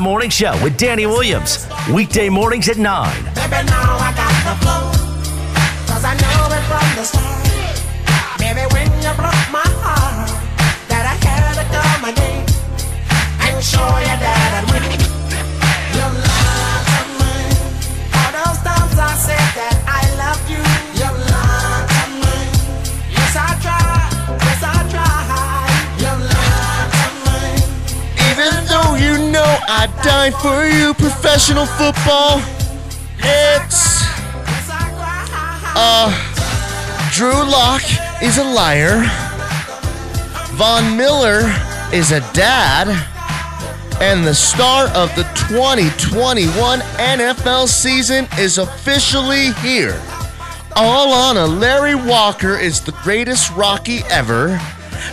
[0.00, 1.66] Morning Show with Danny Williams.
[1.92, 3.83] Weekday mornings at 9.
[30.06, 32.42] I died for you, professional football,
[33.20, 34.02] it's
[35.76, 36.12] uh
[37.10, 37.80] Drew Lock
[38.22, 39.00] is a liar.
[40.56, 41.40] Von Miller
[41.90, 42.88] is a dad.
[44.02, 49.98] And the star of the 2021 NFL season is officially here.
[50.76, 54.58] All on a Larry Walker is the greatest Rocky ever.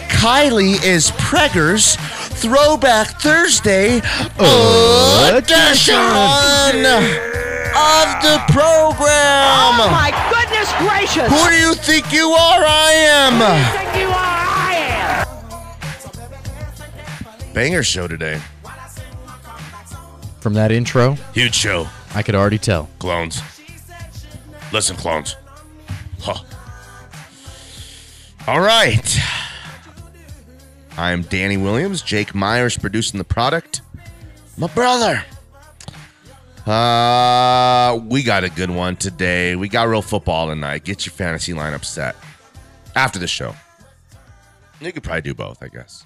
[0.10, 1.98] Kylie is Preggers.
[2.42, 4.02] Throwback Thursday edition
[5.94, 6.02] of
[8.24, 9.46] the program.
[9.46, 11.30] Oh my goodness gracious!
[11.32, 12.66] Who do you think you are?
[12.66, 13.34] I am.
[13.34, 14.16] Who do you think you are?
[14.16, 14.74] I
[17.48, 17.54] am.
[17.54, 18.42] Banger show today.
[20.40, 21.88] From that intro, Huge show.
[22.16, 22.90] I could already tell.
[22.98, 23.44] Clones.
[24.74, 25.36] Listen, clones.
[26.22, 26.40] Huh.
[28.48, 29.20] All right.
[31.02, 32.04] I'm Danny Williams.
[32.04, 33.82] Jake Myers producing the product.
[34.56, 35.26] My brother.
[36.68, 39.56] Uh, we got a good one today.
[39.56, 40.84] We got real football tonight.
[40.84, 42.16] Get your fantasy lineup set
[42.96, 43.56] after the show.
[44.80, 46.06] You could probably do both, I guess.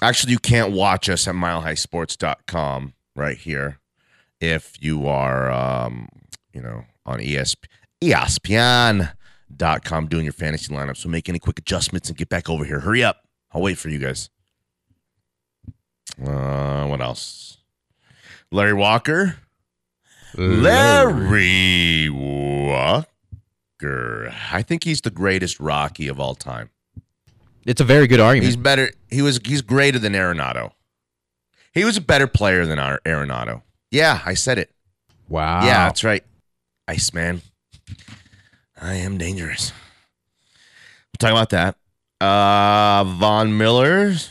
[0.00, 3.80] Actually, you can't watch us at milehighsports.com right here
[4.40, 6.08] if you are, um,
[6.54, 7.36] you know, on E
[9.54, 10.96] ESP, ESPN.com doing your fantasy lineup.
[10.96, 12.80] So make any quick adjustments and get back over here.
[12.80, 13.22] Hurry up.
[13.52, 14.30] I'll wait for you guys.
[16.24, 17.58] Uh, what else?
[18.50, 19.36] Larry Walker.
[20.36, 23.06] Larry Walker.
[24.52, 26.70] I think he's the greatest Rocky of all time.
[27.66, 28.46] It's a very good argument.
[28.46, 28.90] He's better.
[29.10, 29.40] He was.
[29.44, 30.72] He's greater than Arenado.
[31.72, 33.62] He was a better player than our Arenado.
[33.90, 34.70] Yeah, I said it.
[35.28, 35.64] wow.
[35.64, 36.22] Yeah, that's right.
[36.86, 37.40] Iceman.
[38.80, 39.72] I am dangerous.
[41.12, 41.76] We'll talk about that.
[42.20, 44.30] Uh Von Miller's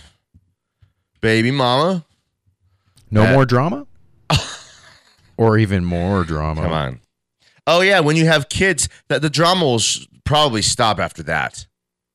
[1.22, 2.06] baby mama.
[3.12, 3.86] no Uh, more drama?
[5.38, 6.62] or even more drama.
[6.62, 7.00] Come on.
[7.66, 11.66] Oh yeah, when you have kids, that the drama will sh- probably stop after that.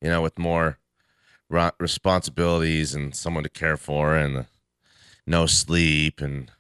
[0.03, 0.79] You know, with more
[1.49, 4.47] ro- responsibilities and someone to care for, and
[5.27, 6.51] no sleep and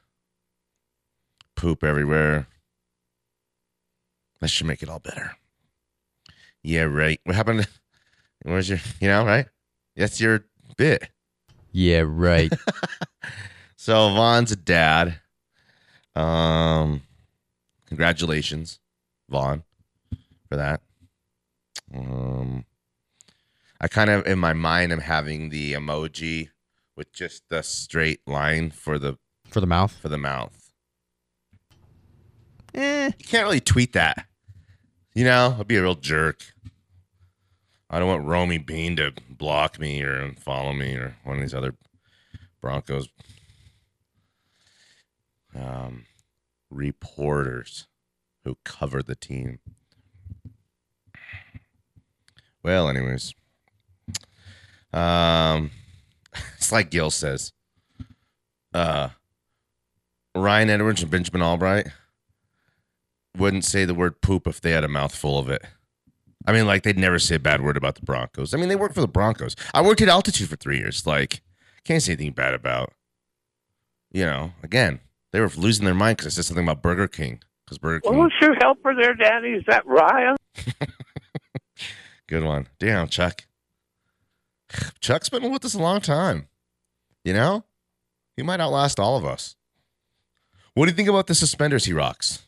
[1.54, 2.46] poop everywhere.
[4.40, 5.36] That should make it all better.
[6.68, 7.18] Yeah, right.
[7.24, 7.62] What happened?
[7.64, 7.68] to-
[8.42, 8.78] Where's your?
[9.00, 9.46] You know, right?
[9.96, 10.44] That's your
[10.76, 11.08] bit.
[11.72, 12.52] Yeah, right.
[13.80, 15.20] So Von's a dad.
[16.16, 17.02] Um,
[17.86, 18.80] congratulations,
[19.30, 19.62] Von,
[20.48, 20.82] for that.
[21.94, 22.64] Um,
[23.80, 26.48] I kind of in my mind I'm having the emoji
[26.96, 29.16] with just the straight line for the
[29.48, 29.96] For the mouth.
[30.02, 30.70] for the mouth.
[32.74, 33.06] Eh.
[33.16, 34.26] You can't really tweet that.
[35.14, 36.42] You know, I'd be a real jerk.
[37.90, 41.54] I don't want Romi Bean to block me or follow me or one of these
[41.54, 41.74] other
[42.60, 43.08] Broncos
[45.54, 46.04] um,
[46.70, 47.86] reporters
[48.44, 49.58] who cover the team.
[52.62, 53.34] Well, anyways,
[54.92, 55.70] um,
[56.56, 57.52] it's like Gil says.
[58.74, 59.10] Uh,
[60.34, 61.88] Ryan Edwards and Benjamin Albright
[63.36, 65.64] wouldn't say the word poop if they had a mouthful of it.
[66.48, 68.54] I mean, like they'd never say a bad word about the Broncos.
[68.54, 69.54] I mean, they work for the Broncos.
[69.74, 71.06] I worked at altitude for three years.
[71.06, 71.42] Like,
[71.84, 72.94] can't say anything bad about.
[74.10, 75.00] You know, again,
[75.30, 77.42] they were losing their mind because I said something about Burger King.
[77.66, 79.48] Because Burger What King, was your helper there, Danny?
[79.48, 80.36] Is that Ryan?
[82.26, 82.66] good one.
[82.78, 83.44] Damn, Chuck.
[85.00, 86.48] Chuck's been with us a long time.
[87.24, 87.64] You know,
[88.38, 89.54] he might outlast all of us.
[90.72, 92.46] What do you think about the suspenders he rocks?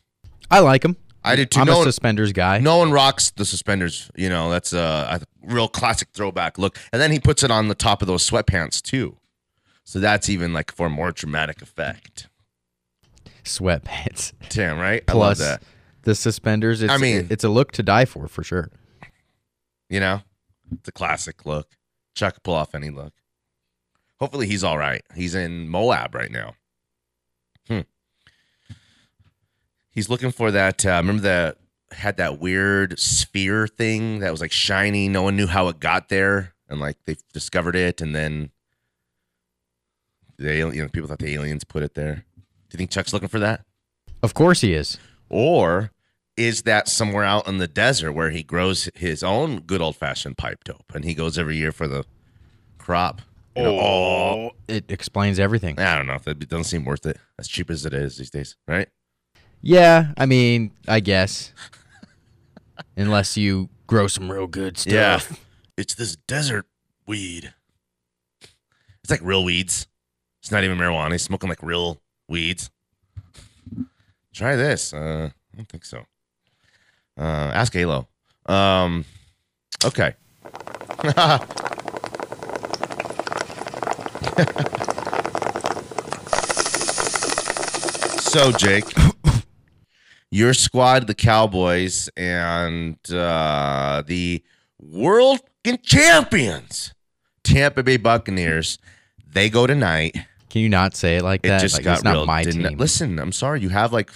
[0.49, 0.97] I like him.
[1.23, 1.59] I did too.
[1.61, 2.59] I'm No a one- suspenders guy.
[2.59, 4.09] No one rocks the suspenders.
[4.15, 6.77] You know, that's a, a real classic throwback look.
[6.91, 9.17] And then he puts it on the top of those sweatpants too.
[9.83, 12.27] So that's even like for more dramatic effect.
[13.43, 14.33] Sweatpants.
[14.49, 15.05] Damn, right?
[15.05, 15.63] Plus I love that.
[16.03, 16.81] the suspenders.
[16.81, 18.69] It's, I mean- it's a look to die for, for sure.
[19.89, 20.21] You know,
[20.71, 21.75] it's a classic look.
[22.15, 23.13] Chuck pull off any look.
[24.19, 25.01] Hopefully he's all right.
[25.15, 26.53] He's in Moab right now.
[27.67, 27.81] Hmm.
[29.91, 30.85] He's looking for that.
[30.85, 31.57] Uh, remember that
[31.91, 35.09] had that weird sphere thing that was like shiny.
[35.09, 38.51] No one knew how it got there, and like they discovered it, and then
[40.37, 42.15] The alien, you know, people thought the aliens put it there.
[42.35, 43.65] Do you think Chuck's looking for that?
[44.23, 44.97] Of course he is.
[45.29, 45.91] Or
[46.37, 50.37] is that somewhere out in the desert where he grows his own good old fashioned
[50.37, 52.05] pipe dope and he goes every year for the
[52.77, 53.21] crop?
[53.55, 55.77] You know, oh, It explains everything.
[55.77, 56.17] I don't know.
[56.23, 57.17] That doesn't seem worth it.
[57.37, 58.87] As cheap as it is these days, right?
[59.61, 61.53] Yeah, I mean, I guess.
[62.97, 64.93] Unless you grow some real good stuff.
[64.93, 65.19] Yeah.
[65.77, 66.65] It's this desert
[67.07, 67.53] weed.
[69.03, 69.87] It's like real weeds.
[70.41, 71.11] It's not even marijuana.
[71.11, 72.69] He's smoking like real weeds.
[74.33, 74.93] Try this.
[74.93, 76.05] Uh, I don't think so.
[77.17, 78.07] Uh, ask Halo.
[78.45, 79.05] Um,
[79.85, 80.15] okay.
[88.19, 88.85] so, Jake,
[90.31, 94.41] your squad, the Cowboys, and uh, the
[94.79, 95.39] world
[95.83, 96.93] champions,
[97.43, 98.79] Tampa Bay Buccaneers,
[99.31, 100.15] they go tonight.
[100.49, 101.61] Can you not say it like It that?
[101.61, 102.77] just like, got it's not my didn't team.
[102.77, 103.61] Listen, I'm sorry.
[103.61, 104.11] You have like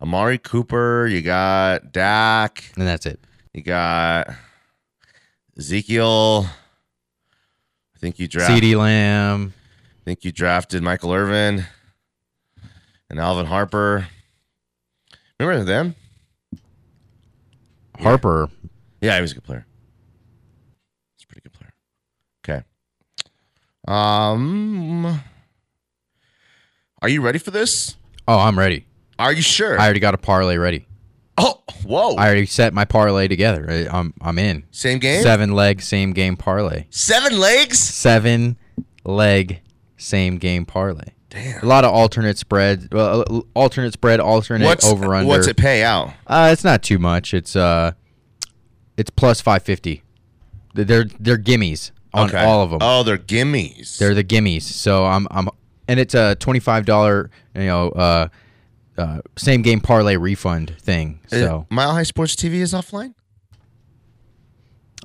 [0.00, 1.06] Amari Cooper.
[1.06, 2.64] You got Dak.
[2.76, 3.20] and that's it.
[3.52, 4.28] You got
[5.56, 6.46] Ezekiel.
[7.94, 8.62] I think you drafted.
[8.62, 9.54] CeeDee Lamb.
[10.00, 11.64] I think you drafted Michael Irvin
[13.10, 14.08] and Alvin Harper.
[15.40, 15.94] Remember them?
[18.00, 18.48] Harper.
[19.00, 19.66] Yeah, he was a good player.
[21.16, 21.72] He's a pretty good player.
[22.44, 22.64] Okay.
[23.86, 25.20] Um,
[27.02, 27.96] are you ready for this?
[28.26, 28.86] Oh, I'm ready.
[29.18, 29.78] Are you sure?
[29.78, 30.86] I already got a parlay ready.
[31.38, 32.14] oh, whoa!
[32.16, 33.66] I already set my parlay together.
[33.68, 34.64] I- I'm I'm in.
[34.70, 35.22] Same game.
[35.22, 36.86] Seven leg same game parlay.
[36.90, 37.78] Seven legs.
[37.78, 38.56] Seven
[39.04, 39.60] leg
[39.96, 41.10] same game parlay.
[41.30, 41.62] Damn.
[41.62, 42.88] A lot of alternate spread.
[42.92, 45.28] Well, uh, alternate spread, alternate What's over under.
[45.28, 46.12] What's it pay out?
[46.26, 47.34] Uh, it's not too much.
[47.34, 47.92] It's uh,
[48.96, 50.02] it's plus five fifty.
[50.74, 52.42] They're they're gimmies on Okay.
[52.42, 52.78] all of them.
[52.80, 53.98] Oh, they're gimmies.
[53.98, 54.62] They're the gimmies.
[54.62, 55.48] So I'm I'm
[55.86, 58.28] and it's a twenty five dollar you know uh,
[58.96, 61.20] uh same game parlay refund thing.
[61.26, 63.12] Uh, So Mile High Sports TV is offline.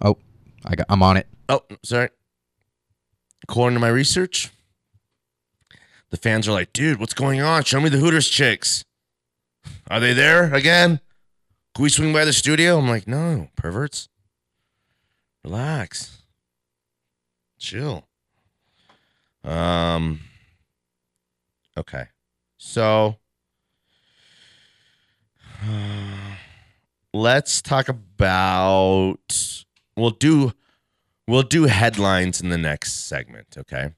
[0.02, 0.18] oh,
[0.66, 1.28] I got I'm on it.
[1.50, 2.10] Oh, sorry.
[3.50, 4.53] According to my research,
[6.13, 7.63] the fans are like, dude, what's going on?
[7.63, 8.86] Show me the Hooters chicks.
[9.89, 11.00] Are they there again?
[11.74, 12.77] Can we swing by the studio?
[12.77, 14.10] I'm like, no, perverts.
[15.44, 16.21] Relax.
[17.57, 18.07] Chill.
[19.44, 20.19] Um
[21.75, 22.06] Okay.
[22.57, 23.18] So
[27.12, 29.63] let's talk about
[29.98, 30.54] we'll do
[31.27, 33.95] we'll do headlines in the next segment, okay?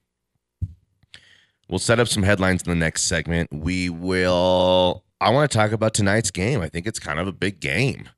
[1.68, 3.50] We'll set up some headlines in the next segment.
[3.52, 6.62] We will I want to talk about tonight's game.
[6.62, 8.10] I think it's kind of a big game.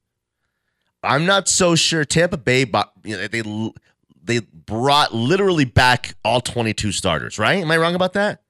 [1.03, 3.43] I'm not so sure Tampa Bay bought, you know, they
[4.23, 7.61] they brought literally back all 22 starters, right?
[7.61, 8.41] Am I wrong about that?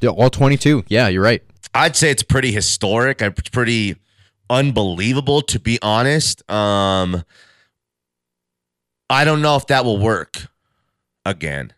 [0.00, 0.84] Yeah, all twenty two.
[0.88, 1.42] Yeah, you're right.
[1.74, 3.20] I'd say it's pretty historic.
[3.20, 3.96] It's pretty
[4.48, 6.48] unbelievable, to be honest.
[6.50, 7.22] Um,
[9.10, 10.46] I don't know if that will work
[11.26, 11.72] again.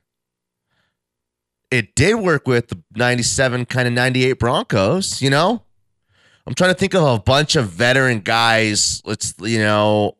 [1.72, 5.62] It did work with the 97, kind of 98 Broncos, you know?
[6.46, 10.18] I'm trying to think of a bunch of veteran guys, let's, you know,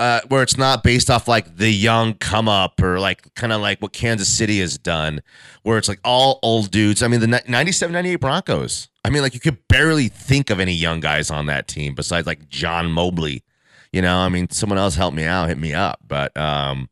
[0.00, 3.60] uh, where it's not based off like the young come up or like kind of
[3.60, 5.22] like what Kansas City has done,
[5.62, 7.00] where it's like all old dudes.
[7.00, 8.88] I mean, the 97, 98 Broncos.
[9.04, 12.26] I mean, like you could barely think of any young guys on that team besides
[12.26, 13.44] like John Mobley.
[13.92, 16.00] You know, I mean, someone else help me out, hit me up.
[16.04, 16.90] But um,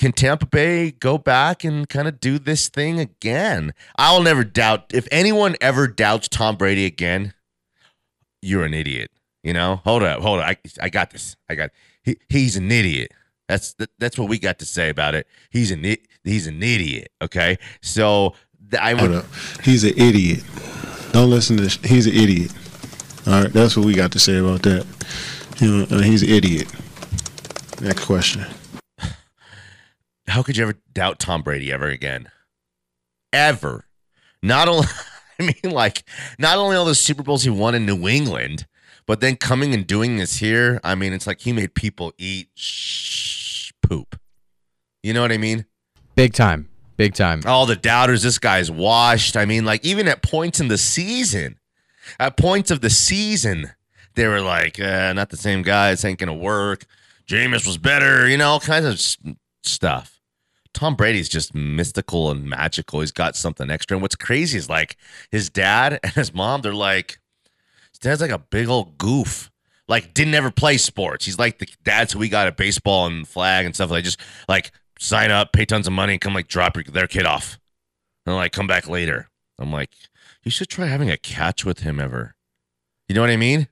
[0.00, 3.74] can Tampa Bay go back and kind of do this thing again?
[3.96, 4.94] I'll never doubt.
[4.94, 7.34] If anyone ever doubts Tom Brady again,
[8.40, 9.10] you're an idiot.
[9.42, 10.46] You know, hold up, hold up.
[10.46, 11.36] I, I got this.
[11.50, 11.70] I got.
[12.02, 13.12] He, he's an idiot.
[13.46, 15.26] That's that's what we got to say about it.
[15.50, 15.84] He's an
[16.24, 17.12] he's an idiot.
[17.20, 18.34] Okay, so
[18.80, 19.22] I would.
[19.62, 20.42] He's an idiot.
[21.12, 21.68] Don't listen to.
[21.68, 22.52] Sh- he's an idiot.
[23.26, 24.86] All right, that's what we got to say about that.
[25.58, 26.72] You know, uh, he's an idiot.
[27.82, 28.46] Next question.
[30.30, 32.28] How could you ever doubt Tom Brady ever again?
[33.32, 33.86] Ever.
[34.42, 34.86] Not only.
[35.40, 36.04] I mean, like,
[36.38, 38.66] not only all the Super Bowls he won in New England,
[39.06, 40.80] but then coming and doing this here.
[40.84, 44.20] I mean, it's like he made people eat sh- poop.
[45.02, 45.64] You know what I mean?
[46.14, 46.68] Big time.
[46.96, 47.40] Big time.
[47.46, 49.36] all the doubters, this guy's washed.
[49.36, 51.58] I mean, like even at points in the season,
[52.20, 53.70] at points of the season,
[54.14, 55.90] they were like, uh, not the same guy.
[55.90, 56.84] This ain't gonna work.
[57.26, 60.19] Jameis was better, you know, all kinds of stuff.
[60.72, 63.00] Tom Brady's just mystical and magical.
[63.00, 63.96] He's got something extra.
[63.96, 64.96] And what's crazy is like
[65.30, 67.18] his dad and his mom, they're like,
[67.92, 69.50] his dad's like a big old goof.
[69.88, 71.24] Like, didn't ever play sports.
[71.24, 73.90] He's like the dads who we got at baseball and flag and stuff.
[73.90, 77.08] Like, just like sign up, pay tons of money, and come like drop your, their
[77.08, 77.58] kid off,
[78.24, 79.28] and like come back later.
[79.58, 79.90] I'm like,
[80.44, 82.36] you should try having a catch with him ever.
[83.08, 83.66] You know what I mean?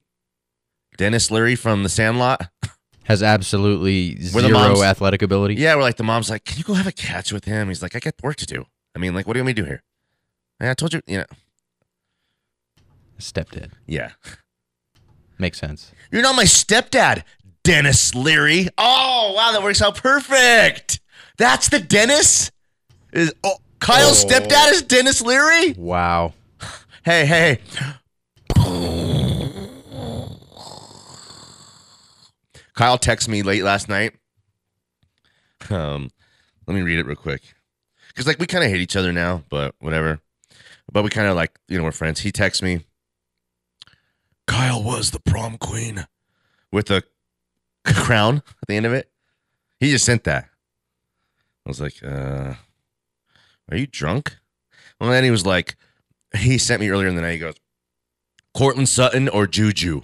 [0.97, 2.51] Denis Leary from The Sandlot.
[3.09, 5.55] Has absolutely Were the zero moms- athletic ability.
[5.55, 7.69] Yeah, we're like the mom's like, can you go have a catch with him?
[7.69, 8.67] He's like, I got work to do.
[8.95, 9.83] I mean, like, what do you want me to do here?
[10.61, 11.25] I told you, you know,
[13.19, 13.71] Stepdad.
[13.87, 14.13] yeah.
[15.39, 15.93] Makes sense.
[16.11, 17.23] You're not my stepdad,
[17.63, 18.69] Denis Leary.
[18.77, 21.01] Oh, wow, that works out perfect.
[21.39, 22.51] That's the Dennis?
[23.13, 24.29] Is oh, Kyle's oh.
[24.29, 25.73] stepdad is Denis Leary?
[25.79, 26.35] Wow.
[27.05, 27.61] Hey, hey.
[32.79, 34.13] Kyle texted me late last night.
[35.69, 36.11] Um,
[36.65, 37.43] let me read it real quick.
[38.15, 40.21] Cause like we kind of hate each other now, but whatever.
[40.93, 42.21] But we kind of like you know we're friends.
[42.21, 42.85] He texts me.
[44.47, 46.07] Kyle was the prom queen
[46.71, 47.03] with a
[47.85, 49.11] crown at the end of it.
[49.81, 50.45] He just sent that.
[50.45, 52.55] I was like, uh,
[53.73, 54.37] are you drunk?
[55.01, 55.75] Well, then he was like,
[56.33, 57.33] he sent me earlier in the night.
[57.33, 57.57] He goes,
[58.55, 60.03] Courtland Sutton or Juju?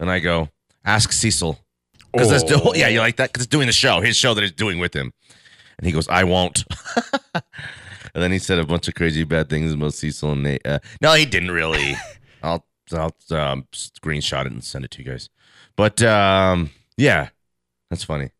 [0.00, 0.48] And I go,
[0.84, 1.60] ask Cecil.
[2.12, 3.32] Because that's the whole, yeah, you like that?
[3.32, 5.12] Because it's doing the show, his show that he's doing with him.
[5.78, 6.64] And he goes, I won't.
[7.34, 7.42] and
[8.14, 10.66] then he said a bunch of crazy bad things about Cecil and Nate.
[10.66, 11.96] Uh, no, he didn't really.
[12.42, 15.28] I'll I'll um, screenshot it and send it to you guys.
[15.76, 17.28] But um, yeah,
[17.90, 18.30] that's funny.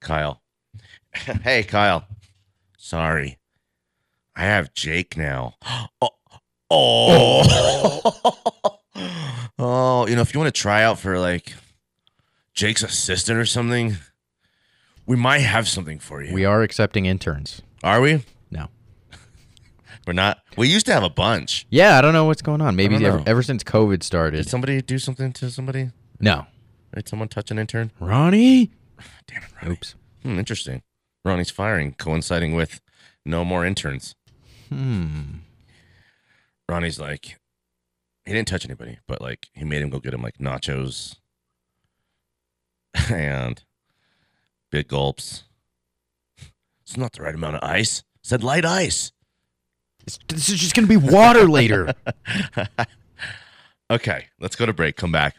[0.00, 0.42] Kyle.
[1.42, 2.06] hey, Kyle.
[2.76, 3.38] Sorry.
[4.34, 5.54] I have Jake now.
[6.02, 6.10] oh.
[6.68, 8.00] Oh.
[9.58, 11.54] oh, you know, if you want to try out for like
[12.56, 13.96] Jake's assistant or something,
[15.04, 16.32] we might have something for you.
[16.32, 17.60] We are accepting interns.
[17.84, 18.24] Are we?
[18.50, 18.68] No.
[20.06, 20.38] We're not.
[20.56, 21.66] We used to have a bunch.
[21.68, 22.74] Yeah, I don't know what's going on.
[22.74, 24.38] Maybe ever, ever since COVID started.
[24.38, 25.90] Did somebody do something to somebody?
[26.18, 26.46] No.
[26.94, 27.92] Did someone touch an intern?
[28.00, 28.70] Ronnie?
[29.26, 29.74] Damn it, Ronnie.
[29.74, 29.94] Oops.
[30.22, 30.82] Hmm, interesting.
[31.26, 32.80] Ronnie's firing coinciding with
[33.26, 34.14] no more interns.
[34.70, 35.40] Hmm.
[36.70, 37.38] Ronnie's like,
[38.24, 41.16] he didn't touch anybody, but like he made him go get him like nachos
[43.10, 43.62] and
[44.70, 45.44] big gulps.
[46.82, 48.04] It's not the right amount of ice.
[48.22, 49.12] Said light ice.
[50.06, 51.94] It's- This is just going to be water later.
[53.88, 54.96] Okay, let's go to break.
[54.96, 55.36] Come back.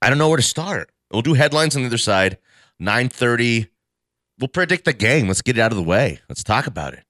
[0.00, 0.92] I don't know where to start.
[1.10, 2.38] We'll do headlines on the other side.
[2.78, 3.66] Nine thirty.
[4.38, 5.26] We'll predict the game.
[5.26, 6.20] Let's get it out of the way.
[6.28, 7.02] Let's talk about it.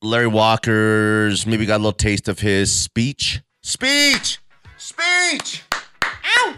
[0.00, 3.42] Larry Walker's maybe got a little taste of his speech.
[3.64, 4.38] Speech.
[4.86, 5.64] Speech.
[6.04, 6.54] Ow.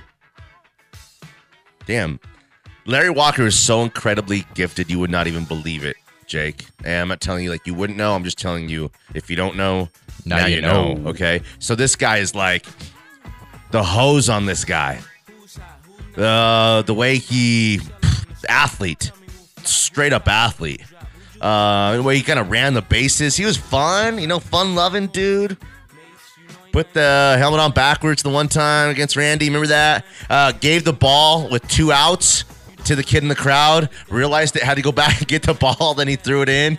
[1.87, 2.21] Damn.
[2.85, 6.67] Larry Walker is so incredibly gifted, you would not even believe it, Jake.
[6.85, 8.15] And I'm not telling you like you wouldn't know.
[8.15, 9.89] I'm just telling you if you don't know,
[10.27, 10.93] Now now, you you know.
[10.93, 11.09] know.
[11.09, 11.41] Okay.
[11.59, 12.67] So this guy is like
[13.71, 15.01] the hose on this guy.
[16.15, 17.81] Uh, the way he
[18.47, 19.11] athlete,
[19.63, 20.83] straight up athlete.
[21.41, 23.39] Uh, the way he kind of ran the bases.
[23.39, 25.57] He was fun, you know, fun loving dude.
[26.79, 29.47] Put the helmet on backwards the one time against Randy.
[29.47, 30.07] Remember that?
[30.31, 32.45] Uh, gave the ball with two outs
[32.85, 33.91] to the kid in the crowd.
[34.09, 35.95] Realized it had to go back and get the ball.
[35.95, 36.79] Then he threw it in.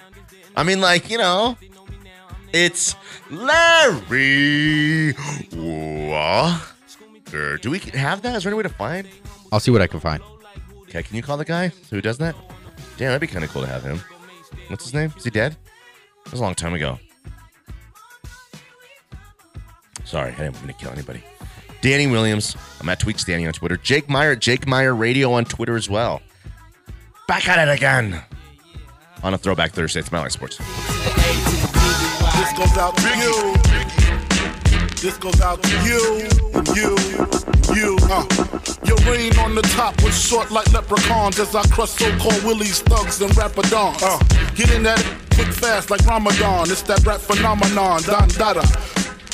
[0.56, 1.58] I mean, like you know,
[2.54, 2.96] it's
[3.30, 5.16] Larry
[5.52, 7.58] Walker.
[7.58, 8.38] Do we have that?
[8.38, 9.06] Is there any way to find?
[9.52, 10.24] I'll see what I can find.
[10.84, 12.38] Okay, can you call the guy who does that?
[12.96, 14.00] Damn, that'd be kind of cool to have him.
[14.70, 15.14] What's his name?
[15.18, 15.58] Is he dead?
[16.24, 17.00] That was a long time ago.
[20.10, 21.24] Sorry, I didn't mean to kill anybody.
[21.82, 22.56] Danny Williams.
[22.82, 23.78] I'm at Tweaks Danny on Twitter.
[23.78, 26.24] Jake Meyer at Jake Meyer Radio on Twitter as well.
[27.28, 28.20] Back at it again
[29.22, 30.00] on a Throwback Thursday.
[30.00, 30.58] It's Mile High Sports.
[30.58, 33.54] This goes out to you.
[35.00, 36.98] This goes out to you, and you,
[37.76, 37.98] you.
[38.10, 38.26] Uh.
[38.86, 43.22] Your reign on the top was short like leprechauns as I crush so-called willies, thugs,
[43.22, 44.02] and rapadons.
[44.02, 44.18] Uh.
[44.56, 46.72] Get in that quick fast like Ramadan.
[46.72, 48.02] It's that rap phenomenon.
[48.02, 48.64] Don Dada,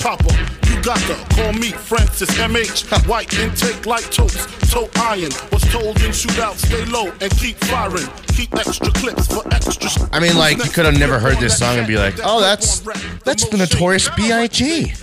[0.06, 0.38] Papa.
[0.70, 3.08] You got to call me Francis MH.
[3.08, 4.38] White intake like toast,
[4.72, 5.32] toe iron.
[5.52, 8.06] Was told in shootout, stay low and keep firing.
[8.28, 9.90] Keep extra clips for extra.
[10.12, 12.82] I mean, like, you could have never heard this song and be like, oh, that's
[13.24, 14.94] that's the Notorious B.I.G.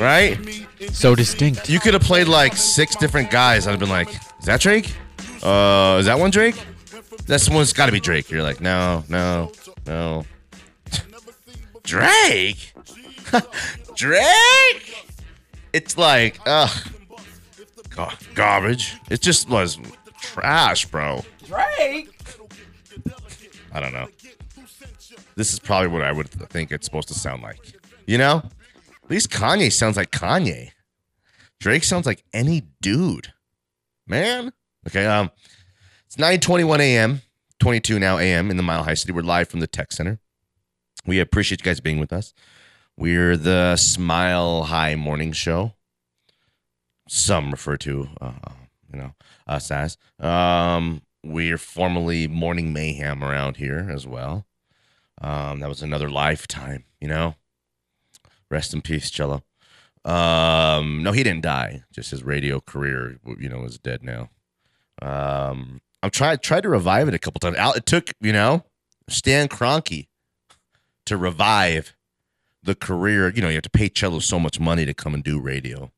[0.00, 0.38] Right?
[0.90, 1.68] So distinct.
[1.68, 3.66] You could have played like six different guys.
[3.66, 4.90] I'd have been like, is that Drake?
[5.42, 6.56] Uh, is that one Drake?
[7.26, 8.30] That's one's got to be Drake.
[8.30, 9.52] You're like, no, no,
[9.86, 10.24] no.
[11.82, 12.72] Drake?
[13.94, 15.06] Drake?
[15.72, 16.70] It's like, ugh,
[17.90, 18.96] Gar- garbage.
[19.10, 19.78] It just was
[20.20, 21.22] trash, bro.
[21.46, 22.10] Drake.
[23.72, 24.08] I don't know.
[25.34, 27.58] This is probably what I would think it's supposed to sound like.
[28.06, 28.42] You know?
[29.04, 30.70] At least Kanye sounds like Kanye.
[31.60, 33.32] Drake sounds like any dude.
[34.06, 34.52] man.
[34.86, 35.30] Okay, um,
[36.06, 37.22] it's 9:21 a.m.,
[37.58, 38.50] 22 now a.m.
[38.50, 39.12] in the Mile High City.
[39.12, 40.20] We're live from the Tech Center.
[41.06, 42.32] We appreciate you guys being with us.
[42.98, 45.74] We're the Smile High Morning Show.
[47.06, 48.32] Some refer to, uh,
[48.90, 49.12] you know,
[49.46, 49.98] us as.
[50.18, 54.46] Um, we're formerly Morning Mayhem around here as well.
[55.20, 57.34] Um, that was another lifetime, you know.
[58.50, 59.42] Rest in peace, Cello.
[60.06, 61.82] Um, no, he didn't die.
[61.92, 64.30] Just his radio career, you know, is dead now.
[65.02, 67.56] Um, I'm trying tried to revive it a couple times.
[67.76, 68.64] It took, you know,
[69.08, 70.06] Stan Kroenke
[71.04, 71.95] to revive
[72.66, 73.32] the career.
[73.34, 75.90] You know, you have to pay Cello so much money to come and do radio.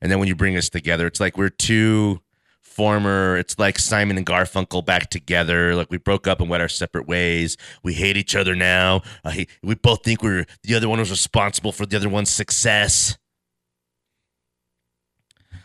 [0.00, 2.20] And then when you bring us together, it's like we're two
[2.60, 5.74] former, it's like Simon and Garfunkel back together.
[5.74, 7.56] Like we broke up and went our separate ways.
[7.82, 9.02] We hate each other now.
[9.24, 13.16] Hate, we both think we're the other one was responsible for the other one's success.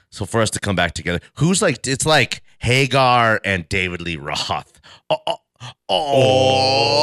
[0.09, 4.17] So for us to come back together, who's like it's like Hagar and David Lee
[4.17, 4.79] Roth.
[5.09, 5.37] Oh, oh,
[5.89, 7.00] oh.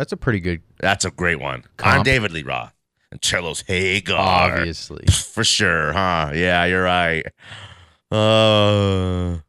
[0.00, 0.62] That's a pretty good.
[0.78, 1.64] that's a great one.
[1.78, 2.72] I'm David Lee Roth
[3.12, 4.18] and Cello's Hagar.
[4.18, 5.04] Obviously.
[5.12, 6.30] For sure, huh?
[6.34, 7.26] Yeah, you're right.
[8.10, 9.40] Uh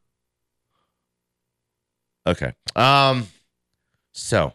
[2.28, 2.52] Okay.
[2.76, 3.28] Um
[4.12, 4.52] so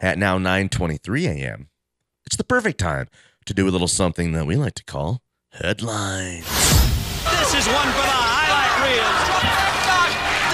[0.00, 1.68] at now 9:23 a.m.
[2.26, 3.06] It's the perfect time
[3.46, 5.22] to do a little something that we like to call
[5.52, 6.44] headlines.
[7.38, 9.30] This is one for the highlight reels.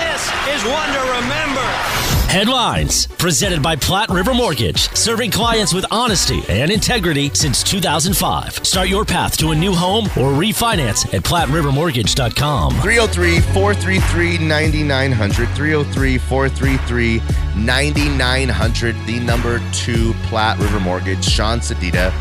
[0.04, 0.22] This
[0.52, 2.09] is one to remember.
[2.30, 8.64] Headlines presented by Platte River Mortgage, serving clients with honesty and integrity since 2005.
[8.64, 12.74] Start your path to a new home or refinance at PlatteRiverMortgage.com.
[12.82, 15.48] 303 433 9900.
[15.56, 17.20] 303 433
[17.56, 19.06] 9900.
[19.06, 21.24] The number two Platte River Mortgage.
[21.24, 22.12] Sean Sedita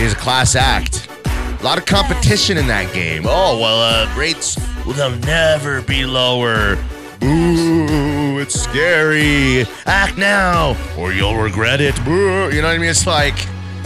[0.00, 1.08] is a class act.
[1.24, 3.26] A lot of competition in that game.
[3.26, 6.76] Oh, well, uh, rates will never be lower.
[7.20, 8.07] Boo,
[8.40, 9.64] it's scary.
[9.86, 11.96] Act now or you'll regret it.
[11.98, 12.90] You know what I mean?
[12.90, 13.34] It's like,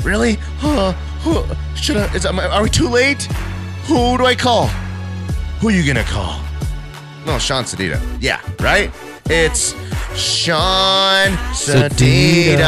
[0.02, 0.34] really?
[0.58, 0.92] Huh?
[1.20, 1.54] Huh?
[1.74, 2.14] Should I?
[2.14, 3.24] Is, are we too late?
[3.84, 4.68] Who do I call?
[5.60, 6.40] Who are you gonna call?
[7.26, 8.00] No, Sean Sedita.
[8.20, 8.90] Yeah, right?
[9.26, 9.74] It's
[10.16, 12.62] Sean Sedita.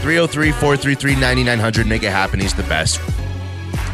[0.00, 1.86] 303 433 9900.
[1.86, 2.40] Make it happen.
[2.40, 3.00] He's the best.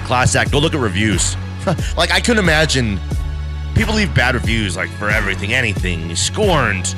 [0.05, 0.53] Class act.
[0.53, 1.37] Go look at reviews.
[1.97, 3.01] like, I couldn't imagine.
[3.75, 6.15] People leave bad reviews, like, for everything, anything.
[6.15, 6.95] Scorned.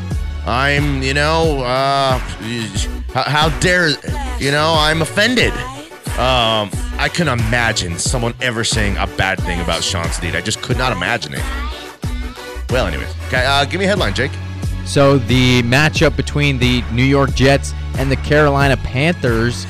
[0.46, 2.18] I'm, you know, uh,
[3.14, 3.90] how, how dare,
[4.38, 5.52] you know, I'm offended.
[6.18, 10.36] Um, I couldn't imagine someone ever saying a bad thing about Sean Steed.
[10.36, 11.42] I just could not imagine it.
[12.70, 14.32] Well, anyways, okay, uh, give me a headline, Jake.
[14.84, 19.64] So the matchup between the New York Jets and the Carolina Panthers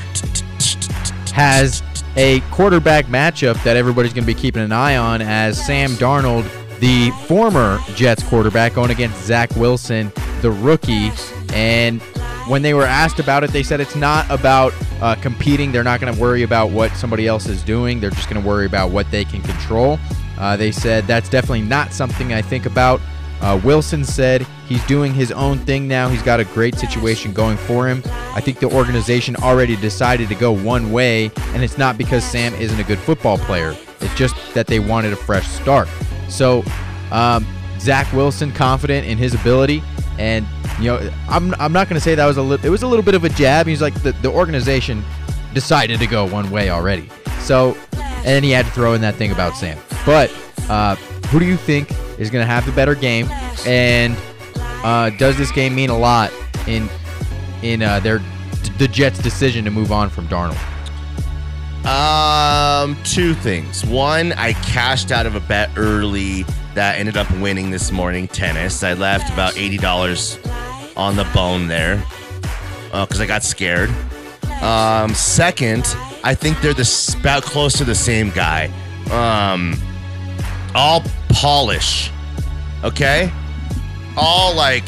[1.32, 1.82] has
[2.16, 6.44] a quarterback matchup that everybody's going to be keeping an eye on as Sam Darnold,
[6.84, 11.10] the former Jets quarterback, going against Zach Wilson, the rookie.
[11.54, 12.02] And
[12.46, 15.72] when they were asked about it, they said it's not about uh, competing.
[15.72, 18.00] They're not going to worry about what somebody else is doing.
[18.00, 19.98] They're just going to worry about what they can control.
[20.36, 23.00] Uh, they said that's definitely not something I think about.
[23.40, 26.10] Uh, Wilson said he's doing his own thing now.
[26.10, 28.02] He's got a great situation going for him.
[28.34, 32.52] I think the organization already decided to go one way, and it's not because Sam
[32.56, 33.74] isn't a good football player.
[34.02, 35.88] It's just that they wanted a fresh start.
[36.28, 36.64] So,
[37.10, 37.46] um,
[37.78, 39.82] Zach Wilson confident in his ability,
[40.18, 40.46] and
[40.78, 42.64] you know, I'm, I'm not going to say that was a little.
[42.64, 43.66] It was a little bit of a jab.
[43.66, 45.04] He's like the, the organization
[45.52, 47.10] decided to go one way already.
[47.40, 49.78] So, and then he had to throw in that thing about Sam.
[50.06, 50.34] But
[50.68, 53.28] uh, who do you think is going to have the better game?
[53.66, 54.16] And
[54.82, 56.32] uh, does this game mean a lot
[56.66, 56.88] in
[57.62, 58.20] in uh, their
[58.78, 60.58] the Jets' decision to move on from Darnold?
[61.84, 63.84] Um, two things.
[63.84, 66.44] One, I cashed out of a bet early
[66.74, 68.26] that ended up winning this morning.
[68.26, 68.82] Tennis.
[68.82, 70.38] I left about eighty dollars
[70.96, 72.02] on the bone there
[72.90, 73.90] because I got scared.
[74.62, 75.84] Um, second,
[76.22, 78.72] I think they're the about close to the same guy.
[79.10, 79.76] Um,
[80.74, 82.10] all polish.
[82.82, 83.30] Okay,
[84.16, 84.84] all like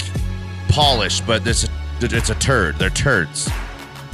[0.70, 1.68] polish, but this
[2.00, 2.76] it's a turd.
[2.76, 3.50] They're turds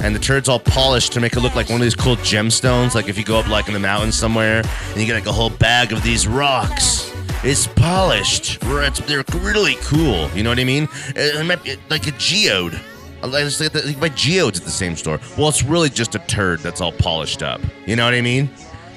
[0.03, 2.93] and the turd's all polished to make it look like one of these cool gemstones.
[2.93, 4.61] Like if you go up like in the mountains somewhere
[4.91, 7.11] and you get like a whole bag of these rocks.
[7.43, 8.59] It's polished.
[8.61, 10.29] It's, they're really cool.
[10.31, 10.83] You know what I mean?
[11.09, 12.79] It, it might be like a geode.
[13.21, 15.19] I just that- My geodes at the same store.
[15.37, 17.61] Well, it's really just a turd that's all polished up.
[17.85, 18.49] You know what I mean?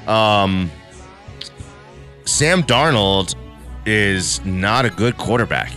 [0.09, 0.71] Um,
[2.25, 3.35] Sam Darnold
[3.85, 5.73] is not a good quarterback.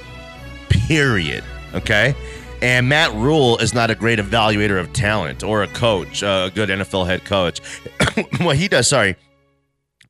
[0.68, 1.44] Period.
[1.74, 2.14] Okay?
[2.62, 6.54] And Matt Rhule is not a great evaluator of talent or a coach, uh, a
[6.54, 7.60] good NFL head coach.
[8.40, 9.16] what he does, sorry,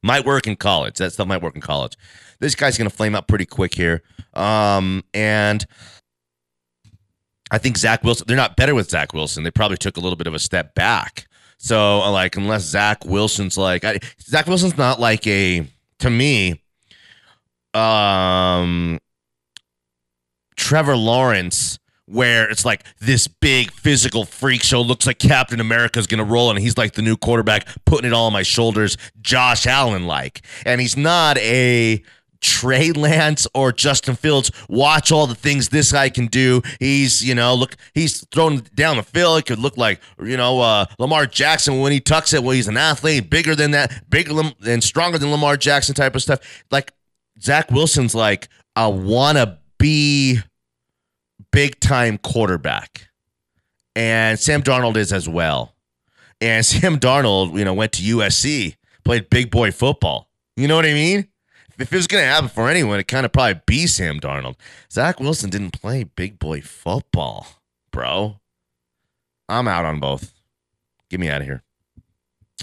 [0.02, 0.98] might work in college.
[0.98, 1.96] That stuff might work in college.
[2.40, 4.02] This guy's going to flame out pretty quick here.
[4.34, 5.64] Um, and
[7.50, 9.44] I think Zach Wilson, they're not better with Zach Wilson.
[9.44, 11.28] They probably took a little bit of a step back.
[11.56, 15.66] So, like, unless Zach Wilson's like, I, Zach Wilson's not like a,
[16.00, 16.60] to me,
[17.72, 18.98] um,
[20.56, 21.78] Trevor Lawrence,
[22.12, 26.58] where it's like this big physical freak show looks like Captain America's gonna roll and
[26.58, 30.44] he's like the new quarterback putting it all on my shoulders, Josh Allen like.
[30.66, 32.02] And he's not a
[32.42, 34.50] Trey Lance or Justin Fields.
[34.68, 36.60] Watch all the things this guy can do.
[36.80, 39.38] He's, you know, look, he's thrown down the field.
[39.38, 42.42] It could look like, you know, uh, Lamar Jackson when he tucks it.
[42.42, 44.34] Well, he's an athlete, bigger than that, bigger
[44.66, 46.40] and stronger than Lamar Jackson type of stuff.
[46.70, 46.92] Like
[47.40, 50.40] Zach Wilson's like a wanna be
[51.52, 53.08] big time quarterback.
[53.94, 55.74] And Sam Darnold is as well.
[56.40, 60.28] And Sam Darnold, you know, went to USC, played big boy football.
[60.56, 61.28] You know what I mean?
[61.78, 64.56] If it was going to happen for anyone, it kind of probably be Sam Darnold.
[64.90, 67.46] Zach Wilson didn't play big boy football,
[67.90, 68.38] bro.
[69.48, 70.32] I'm out on both.
[71.10, 71.62] Get me out of here.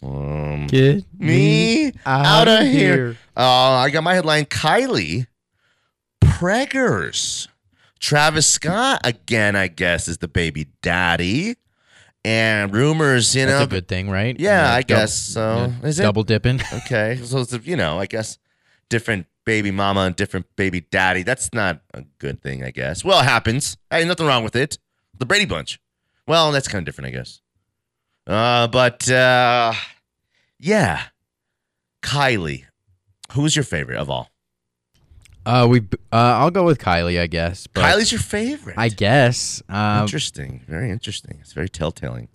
[0.01, 3.17] Um, Get me out of here.
[3.35, 5.27] Uh, I got my headline Kylie
[6.23, 7.48] Preggers.
[7.99, 11.55] Travis Scott, again, I guess, is the baby daddy.
[12.25, 14.37] And rumors, you know, That's a good thing, right?
[14.37, 15.71] Yeah, I dou- guess so.
[15.81, 16.03] yeah, Is it?
[16.03, 16.59] double dipping.
[16.73, 17.17] Okay.
[17.23, 18.37] So, it's, you know, I guess
[18.89, 21.23] different baby mama and different baby daddy.
[21.23, 23.05] That's not a good thing, I guess.
[23.05, 23.77] Well, it happens.
[23.89, 24.77] Hey, nothing wrong with it.
[25.17, 25.79] The Brady Bunch.
[26.27, 27.41] Well, that's kind of different, I guess.
[28.27, 29.73] Uh, but uh,
[30.59, 31.03] yeah,
[32.01, 32.65] Kylie.
[33.33, 34.29] Who's your favorite of all?
[35.49, 35.79] Uh, we.
[36.11, 37.65] Uh, I'll go with Kylie, I guess.
[37.65, 38.75] But Kylie's your favorite.
[38.77, 39.63] I guess.
[39.67, 40.61] Um, interesting.
[40.67, 41.39] Very interesting.
[41.41, 42.27] It's very telltale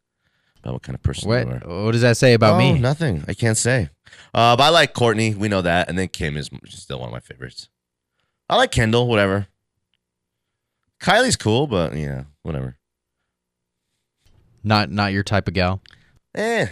[0.58, 1.46] about what kind of person what?
[1.46, 1.84] you are.
[1.84, 2.76] What does that say about oh, me?
[2.76, 3.24] Nothing.
[3.28, 3.90] I can't say.
[4.32, 5.36] Uh, but I like Kourtney.
[5.36, 5.88] We know that.
[5.88, 7.68] And then Kim is still one of my favorites.
[8.50, 9.06] I like Kendall.
[9.06, 9.46] Whatever.
[11.00, 12.78] Kylie's cool, but yeah, whatever.
[14.64, 15.82] Not not your type of gal.
[16.34, 16.66] Eh.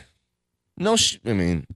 [0.76, 1.66] No, sh- I mean,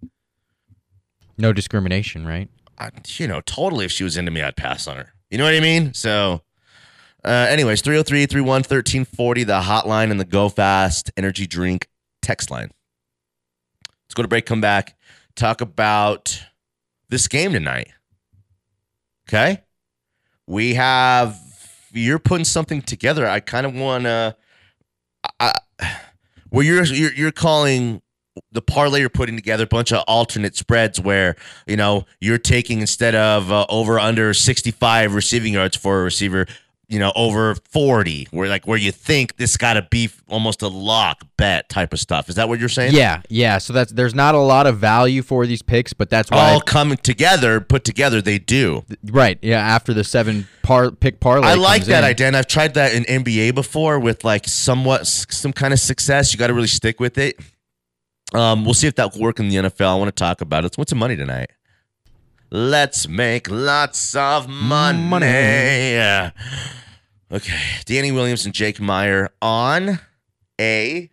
[1.39, 2.49] No discrimination, right?
[2.79, 3.85] I, you know, totally.
[3.85, 5.13] If she was into me, I'd pass on her.
[5.31, 5.95] You know what I mean?
[5.95, 6.43] So,
[7.25, 11.89] uh, anyways, 303 331 1340, the hotline and the Go Fast energy drink
[12.23, 12.71] text line.
[14.05, 14.97] Let's go to break, come back,
[15.35, 16.45] talk about
[17.09, 17.89] this game tonight.
[19.29, 19.63] Okay?
[20.47, 21.37] We have,
[21.93, 23.27] you're putting something together.
[23.27, 24.37] I kind of want to,
[26.51, 28.03] where you're, you're, you're calling
[28.53, 32.81] the parlay you're putting together a bunch of alternate spreads where you know you're taking
[32.81, 36.47] instead of uh, over under 65 receiving yards for a receiver
[36.89, 40.69] you know over 40 where like where you think this got to be almost a
[40.69, 43.59] lock bet type of stuff is that what you're saying Yeah, yeah.
[43.59, 46.53] So that's there's not a lot of value for these picks, but that's why.
[46.53, 49.39] all coming together put together they do right.
[49.43, 49.59] Yeah.
[49.59, 51.49] After the seven par pick parlay.
[51.49, 52.11] I like that in.
[52.11, 56.33] idea, and I've tried that in NBA before with like somewhat some kind of success.
[56.33, 57.39] You got to really stick with it.
[58.35, 59.87] Um, we'll see if that will work in the NFL.
[59.87, 60.63] I want to talk about it.
[60.65, 61.51] Let's win some money tonight.
[62.51, 64.99] Let's make lots of money.
[64.99, 66.33] Money.
[67.33, 69.99] Okay, Danny Williams and Jake Meyer on
[70.61, 71.11] a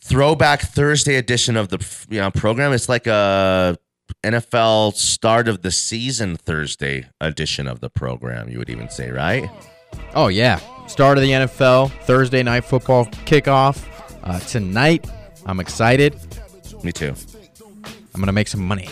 [0.00, 1.78] throwback Thursday edition of the
[2.10, 2.72] you know, program.
[2.72, 3.78] It's like a
[4.22, 8.50] NFL start of the season Thursday edition of the program.
[8.50, 9.48] You would even say, right?
[10.14, 13.82] Oh yeah, start of the NFL Thursday night football kickoff
[14.24, 15.06] uh, tonight.
[15.50, 16.14] I'm excited.
[16.84, 17.12] Me too.
[18.14, 18.88] I'm gonna make some money.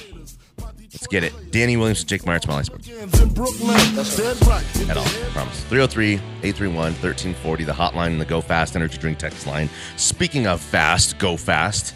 [0.59, 1.33] Let's get it.
[1.53, 2.89] Danny Williams and Jake Myers, Smiley Sports.
[2.89, 4.91] In Brooklyn, that's dead right.
[4.91, 5.63] At all, I promise.
[5.65, 9.71] 303 831 1340, the hotline and the Go Fast Energy Drink text line.
[9.97, 11.95] Speaking of fast, go fast.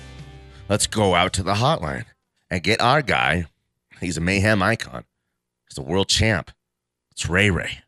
[0.68, 2.04] Let's go out to the hotline
[2.48, 3.46] and get our guy.
[4.00, 5.02] He's a mayhem icon.
[5.68, 6.52] He's a world champ.
[7.10, 7.80] It's Ray Ray.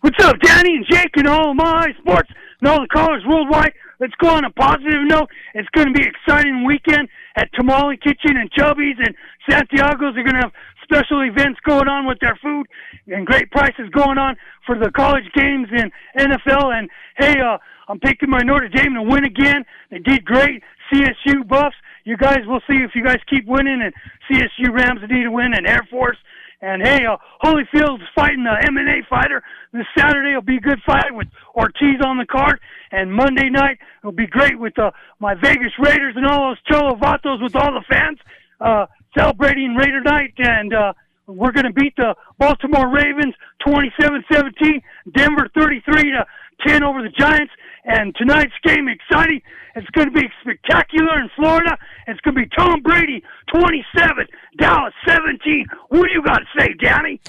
[0.00, 2.30] What's up, Danny and Jake and all my sports
[2.66, 3.72] all the callers worldwide?
[4.00, 5.28] Let's go on a positive note.
[5.54, 9.14] It's going to be an exciting weekend at Tamale Kitchen and Chubby's and
[9.48, 10.14] Santiago's.
[10.14, 12.66] They're going to have special events going on with their food
[13.06, 16.74] and great prices going on for the college games and NFL.
[16.74, 19.64] And hey, uh, I'm picking my Notre Dame to win again.
[19.90, 20.62] They did great.
[20.92, 21.76] CSU Buffs.
[22.04, 23.82] You guys, we'll see if you guys keep winning.
[23.82, 23.92] And
[24.30, 25.52] CSU Rams need to win.
[25.54, 26.16] And Air Force.
[26.60, 29.42] And hey, uh, Holyfield's fighting the MMA fighter
[29.72, 30.30] this Saturday.
[30.30, 32.58] It'll be a good fight with Ortiz on the card.
[32.90, 34.90] And Monday night it'll be great with uh,
[35.20, 38.18] my Vegas Raiders and all those Cholo Vatos with all the fans
[38.60, 40.34] uh, celebrating Raider night.
[40.38, 40.92] And uh,
[41.28, 44.82] we're going to beat the Baltimore Ravens 27-17,
[45.16, 46.26] Denver 33 to
[46.66, 47.52] 10 over the Giants.
[47.88, 49.40] And tonight's game exciting.
[49.74, 51.76] It's going to be spectacular in Florida.
[52.06, 53.22] It's going to be Tom Brady
[53.52, 54.26] 27,
[54.58, 55.66] Dallas 17.
[55.88, 57.20] What do you got to say, Danny?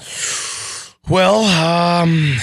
[1.08, 2.36] Well, um,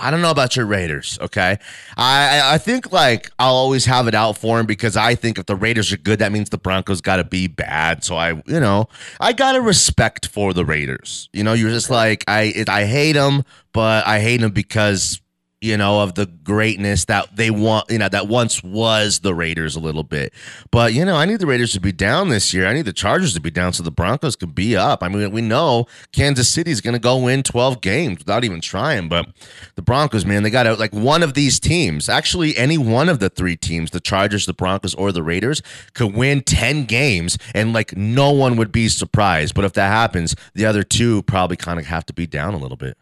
[0.00, 1.18] I don't know about your Raiders.
[1.20, 1.58] Okay,
[1.96, 5.46] I I- think like I'll always have it out for him because I think if
[5.46, 8.02] the Raiders are good, that means the Broncos got to be bad.
[8.04, 8.88] So I, you know,
[9.20, 11.28] I got a respect for the Raiders.
[11.32, 15.20] You know, you're just like I it, I hate them, but I hate them because
[15.60, 17.90] you know of the greatness that they want.
[17.90, 20.32] You know that once was the Raiders a little bit,
[20.70, 22.66] but you know I need the Raiders to be down this year.
[22.66, 25.02] I need the Chargers to be down so the Broncos could be up.
[25.02, 29.08] I mean, we know Kansas City's going to go win 12 games without even trying,
[29.08, 29.28] but
[29.74, 32.08] the Broncos, man, they got out like one of these teams.
[32.08, 35.62] Actually, any one of the three teams, the Chargers, the Broncos, or the Raiders,
[35.94, 39.54] could win 10 games and like no one would be surprised.
[39.54, 42.58] But if that happens, the other two probably kind of have to be down a
[42.58, 42.96] little bit.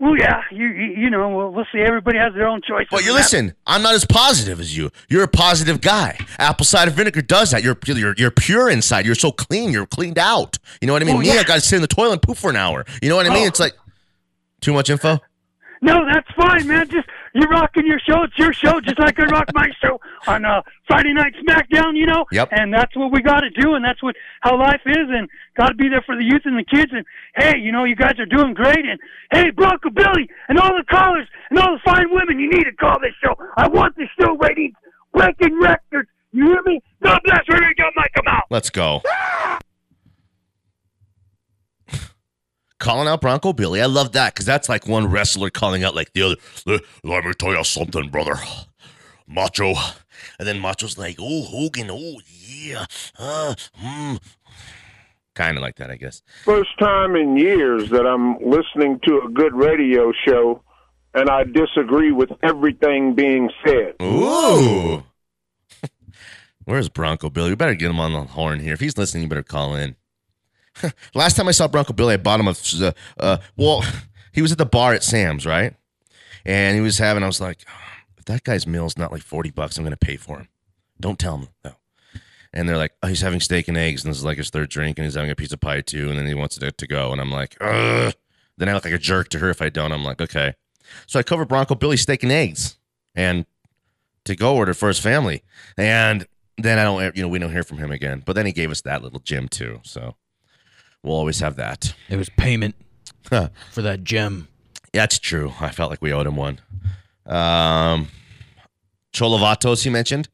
[0.00, 1.80] Well, yeah, you you, know, we'll, we'll see.
[1.80, 2.86] Everybody has their own choice.
[2.88, 4.90] But you listen, I'm not as positive as you.
[5.08, 6.16] You're a positive guy.
[6.38, 7.64] Apple cider vinegar does that.
[7.64, 9.06] You're you're you're pure inside.
[9.06, 9.72] You're so clean.
[9.72, 10.56] You're cleaned out.
[10.80, 11.16] You know what I mean?
[11.16, 11.40] Oh, Me, yeah.
[11.40, 12.84] I got to sit in the toilet and poop for an hour.
[13.02, 13.44] You know what I mean?
[13.44, 13.48] Oh.
[13.48, 13.74] It's like
[14.60, 15.18] too much info.
[15.80, 16.88] No, that's fine, man.
[16.88, 18.22] Just you're rocking your show.
[18.24, 21.96] It's your show, just like I rock my show on uh, Friday Night SmackDown.
[21.96, 22.26] You know.
[22.32, 22.48] Yep.
[22.52, 25.68] And that's what we got to do, and that's what how life is, and got
[25.68, 26.92] to be there for the youth and the kids.
[26.92, 27.04] And
[27.36, 28.84] hey, you know, you guys are doing great.
[28.84, 28.98] And
[29.30, 32.72] hey, Bronco Billy, and all the callers, and all the fine women, you need to
[32.72, 33.36] call this show.
[33.56, 34.74] I want the show ratings
[35.12, 36.08] breaking records.
[36.32, 36.80] You hear me?
[37.02, 37.40] God bless.
[37.46, 38.12] Here we go, Mike.
[38.14, 38.44] Come out.
[38.50, 39.02] Let's go.
[42.78, 43.80] Calling out Bronco Billy.
[43.80, 46.36] I love that because that's like one wrestler calling out like the other.
[46.66, 48.34] "Let- me tell you something, brother.
[49.26, 49.74] Macho.
[50.38, 52.86] And then Macho's like, oh, Hogan, oh, yeah.
[53.18, 54.20] Uh, mm.
[55.34, 56.22] Kind of like that, I guess.
[56.44, 60.62] First time in years that I'm listening to a good radio show
[61.14, 63.94] and I disagree with everything being said.
[64.02, 65.04] Ooh.
[66.64, 67.50] Where's Bronco Billy?
[67.50, 68.74] We better get him on the horn here.
[68.74, 69.96] If he's listening, you better call in.
[71.14, 72.54] Last time I saw Bronco Billy, I bought him a.
[72.86, 73.84] Uh, uh, well,
[74.32, 75.74] he was at the bar at Sam's, right?
[76.44, 77.22] And he was having.
[77.22, 77.64] I was like,
[78.16, 80.48] if that guy's meal's not like forty bucks, I'm gonna pay for him.
[81.00, 81.76] Don't tell him though.
[82.52, 84.70] And they're like, oh, he's having steak and eggs, and this is like his third
[84.70, 86.86] drink, and he's having a piece of pie too, and then he wants it to
[86.86, 88.14] go, and I'm like, Ugh.
[88.56, 89.92] Then I look like a jerk to her if I don't.
[89.92, 90.54] I'm like, okay.
[91.06, 92.76] So I cover Bronco Billy steak and eggs,
[93.14, 93.46] and
[94.24, 95.42] to go order for his family,
[95.76, 98.22] and then I don't, you know, we don't hear from him again.
[98.24, 100.16] But then he gave us that little gym too, so
[101.02, 101.94] we'll always have that.
[102.08, 102.74] It was payment
[103.30, 103.48] Huh.
[103.72, 104.48] for that gem.
[104.92, 105.52] That's true.
[105.60, 106.60] I felt like we owed him one.
[107.26, 108.08] Um,
[109.12, 110.28] Cholovatos, he mentioned,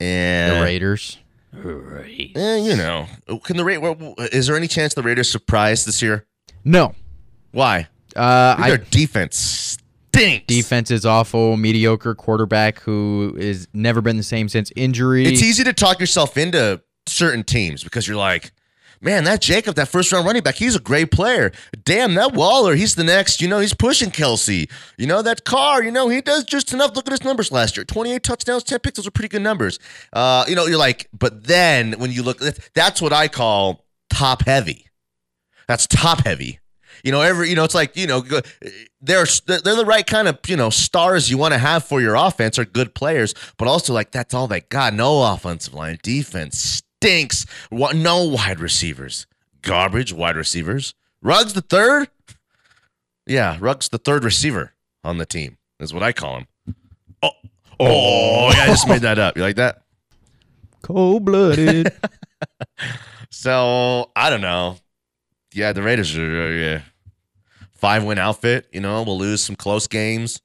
[0.00, 1.18] and The Raiders.
[1.52, 2.32] Right.
[2.34, 3.06] Eh, you know,
[3.44, 6.26] can the Ra- well, Is there any chance the Raiders surprise this year?
[6.64, 6.94] No.
[7.52, 7.88] Why?
[8.16, 9.78] Uh, Their I, defense
[10.12, 10.46] stinks.
[10.46, 11.56] defense is awful.
[11.56, 15.26] Mediocre quarterback who is never been the same since injury.
[15.26, 18.52] It's easy to talk yourself into certain teams because you're like,
[19.04, 21.52] man, that Jacob, that first round running back, he's a great player.
[21.84, 24.68] Damn, that Waller, he's the next, you know, he's pushing Kelce.
[24.96, 26.96] You know, that Carr, you know, he does just enough.
[26.96, 28.96] Look at his numbers last year 28 touchdowns, 10 picks.
[28.96, 29.78] Those are pretty good numbers.
[30.12, 32.40] Uh, you know, you're like, but then when you look,
[32.74, 34.86] that's what I call top heavy.
[35.68, 36.60] That's top heavy.
[37.02, 38.22] You know, every you know, it's like you know,
[39.02, 42.14] they're they're the right kind of you know stars you want to have for your
[42.14, 44.94] offense are good players, but also like that's all they got.
[44.94, 47.46] No offensive line, defense stinks.
[47.70, 47.96] What?
[47.96, 49.26] No wide receivers,
[49.62, 50.94] garbage wide receivers.
[51.22, 52.08] Ruggs the third,
[53.26, 56.46] yeah, Ruggs the third receiver on the team is what I call him.
[57.22, 57.30] Oh,
[57.80, 58.52] oh, oh.
[58.54, 59.36] yeah, I just made that up.
[59.36, 59.82] You like that?
[60.82, 61.92] cold blooded.
[63.30, 64.76] So I don't know.
[65.52, 66.82] Yeah, the Raiders are yeah.
[67.72, 68.68] five win outfit.
[68.72, 70.40] You know, we'll lose some close games.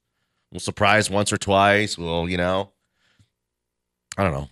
[0.50, 1.96] We'll surprise once or twice.
[1.96, 2.72] We'll you know,
[4.18, 4.48] I don't know.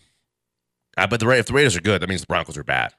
[0.98, 2.92] Uh, but the if the Raiders are good, that means the Broncos are bad.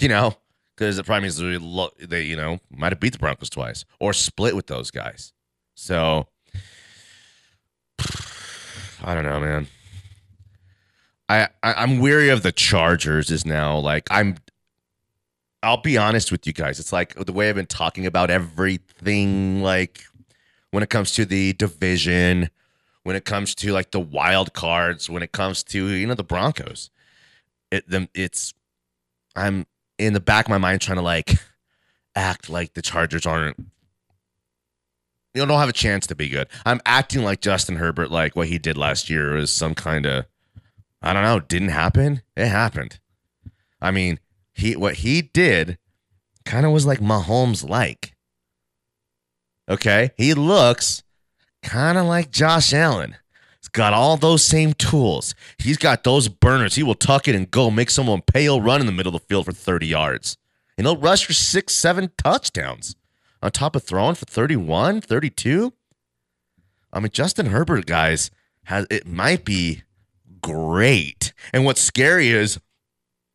[0.00, 0.34] You know,
[0.74, 4.12] because it probably means they, they you know might have beat the Broncos twice or
[4.12, 5.32] split with those guys.
[5.74, 6.28] So
[9.04, 9.66] I don't know, man.
[11.28, 13.30] I, I I'm weary of the Chargers.
[13.30, 14.36] Is now like I'm.
[15.62, 16.80] I'll be honest with you guys.
[16.80, 19.62] It's like the way I've been talking about everything.
[19.62, 20.02] Like
[20.70, 22.50] when it comes to the division,
[23.02, 26.24] when it comes to like the wild cards, when it comes to you know the
[26.24, 26.90] Broncos,
[27.72, 28.54] it it's.
[29.34, 29.66] I'm
[29.98, 31.32] in the back of my mind trying to like
[32.14, 33.56] act like the Chargers aren't.
[35.34, 36.46] You don't have a chance to be good.
[36.66, 40.26] I'm acting like Justin Herbert, like what he did last year was some kind of
[41.00, 42.22] I don't know, didn't happen.
[42.36, 43.00] It happened.
[43.80, 44.20] I mean,
[44.52, 45.78] he what he did
[46.44, 48.14] kind of was like Mahomes like.
[49.68, 50.10] Okay?
[50.16, 51.02] He looks
[51.62, 53.16] kind of like Josh Allen.
[53.72, 55.34] Got all those same tools.
[55.58, 56.74] He's got those burners.
[56.74, 58.48] He will tuck it and go make someone pay.
[58.48, 60.36] Run in the middle of the field for 30 yards.
[60.76, 62.96] And he'll rush for six, seven touchdowns
[63.42, 65.72] on top of throwing for 31, 32.
[66.92, 68.30] I mean, Justin Herbert, guys,
[68.64, 69.82] has it might be
[70.42, 71.32] great.
[71.52, 72.60] And what's scary is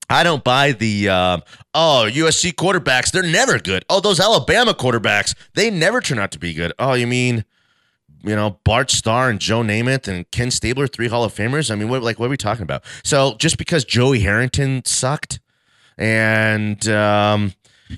[0.09, 3.11] I don't buy the um, oh USC quarterbacks.
[3.11, 3.83] They're never good.
[3.89, 6.73] Oh, those Alabama quarterbacks, they never turn out to be good.
[6.79, 7.43] Oh, you mean
[8.23, 11.71] you know Bart Starr and Joe Namath and Ken Stabler, three Hall of Famers?
[11.71, 12.83] I mean, what like what are we talking about?
[13.03, 15.39] So just because Joey Harrington sucked,
[15.97, 17.53] and um,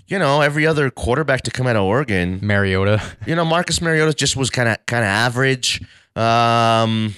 [0.08, 4.14] you know every other quarterback to come out of Oregon, Mariota, you know Marcus Mariota
[4.14, 5.82] just was kind of kind of average.
[6.16, 7.16] Um,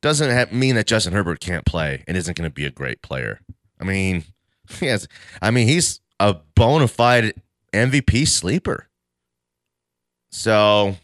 [0.00, 3.02] doesn't have, mean that Justin Herbert can't play and isn't going to be a great
[3.02, 3.40] player.
[3.80, 4.24] I mean,
[4.80, 5.06] yes,
[5.40, 7.34] I mean he's a bona fide
[7.72, 8.88] MVP sleeper.
[10.30, 10.96] So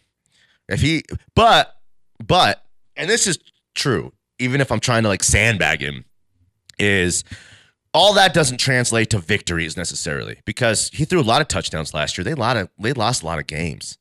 [0.68, 1.02] if he,
[1.34, 1.76] but,
[2.24, 2.64] but,
[2.96, 3.38] and this is
[3.74, 6.04] true, even if I'm trying to like sandbag him,
[6.78, 7.24] is
[7.94, 12.16] all that doesn't translate to victories necessarily because he threw a lot of touchdowns last
[12.16, 12.24] year.
[12.24, 13.98] They lot of they lost a lot of games.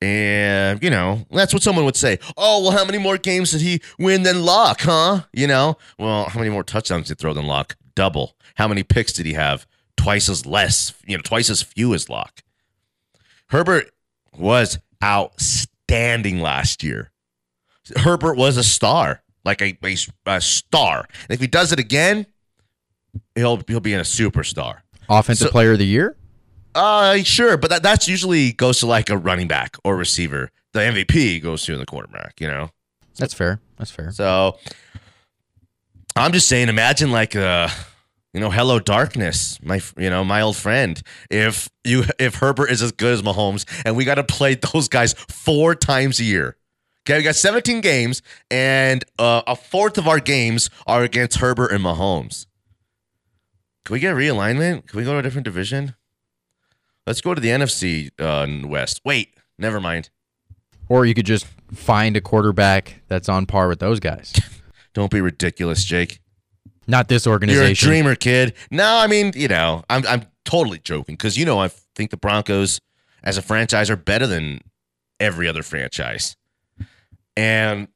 [0.00, 2.20] And, you know, that's what someone would say.
[2.36, 5.22] Oh, well, how many more games did he win than Lock, huh?
[5.32, 7.76] You know, well, how many more touchdowns did he throw than Lock?
[7.96, 8.36] Double.
[8.54, 9.66] How many picks did he have?
[9.96, 12.42] Twice as less, you know, twice as few as Lock.
[13.48, 13.90] Herbert
[14.36, 17.10] was outstanding last year.
[17.96, 19.96] Herbert was a star, like a, a,
[20.26, 20.98] a star.
[21.22, 22.26] And if he does it again,
[23.34, 24.80] he'll he'll be in a superstar.
[25.08, 26.16] Offensive So- player of the year?
[26.74, 30.50] Uh, sure, but that that's usually goes to like a running back or receiver.
[30.74, 32.40] The MVP goes to the quarterback.
[32.40, 32.70] You know,
[33.16, 33.58] That's fair.
[33.78, 34.12] That's fair.
[34.12, 34.58] so
[36.14, 37.68] I'm just saying, imagine like uh
[38.38, 41.02] you know, hello darkness, my you know my old friend.
[41.28, 44.86] If you if Herbert is as good as Mahomes, and we got to play those
[44.86, 46.56] guys four times a year.
[47.02, 51.72] Okay, we got 17 games, and uh, a fourth of our games are against Herbert
[51.72, 52.46] and Mahomes.
[53.84, 54.86] Can we get realignment?
[54.86, 55.96] Can we go to a different division?
[57.08, 59.00] Let's go to the NFC uh, West.
[59.04, 60.10] Wait, never mind.
[60.88, 64.32] Or you could just find a quarterback that's on par with those guys.
[64.94, 66.20] Don't be ridiculous, Jake.
[66.88, 67.62] Not this organization.
[67.64, 68.54] You're a dreamer, kid.
[68.70, 72.16] No, I mean, you know, I'm I'm totally joking because you know I think the
[72.16, 72.80] Broncos
[73.22, 74.62] as a franchise are better than
[75.20, 76.34] every other franchise,
[77.36, 77.88] and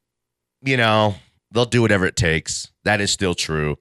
[0.61, 1.15] you know
[1.51, 2.71] they'll do whatever it takes.
[2.83, 3.77] That is still true,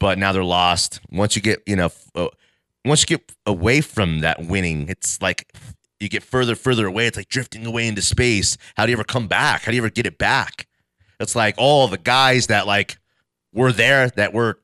[0.00, 1.00] but now they're lost.
[1.10, 2.28] Once you get you know, uh,
[2.86, 5.52] once you get away from that winning, it's like
[6.00, 7.06] you get further, further away.
[7.06, 8.56] It's like drifting away into space.
[8.76, 9.62] How do you ever come back?
[9.62, 10.66] How do you ever get it back?
[11.20, 12.98] It's like all the guys that like
[13.56, 14.60] were there that were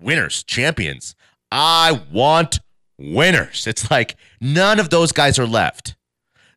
[0.00, 1.14] winners, champions.
[1.52, 2.58] I want
[2.98, 3.66] winners.
[3.66, 5.94] It's like none of those guys are left.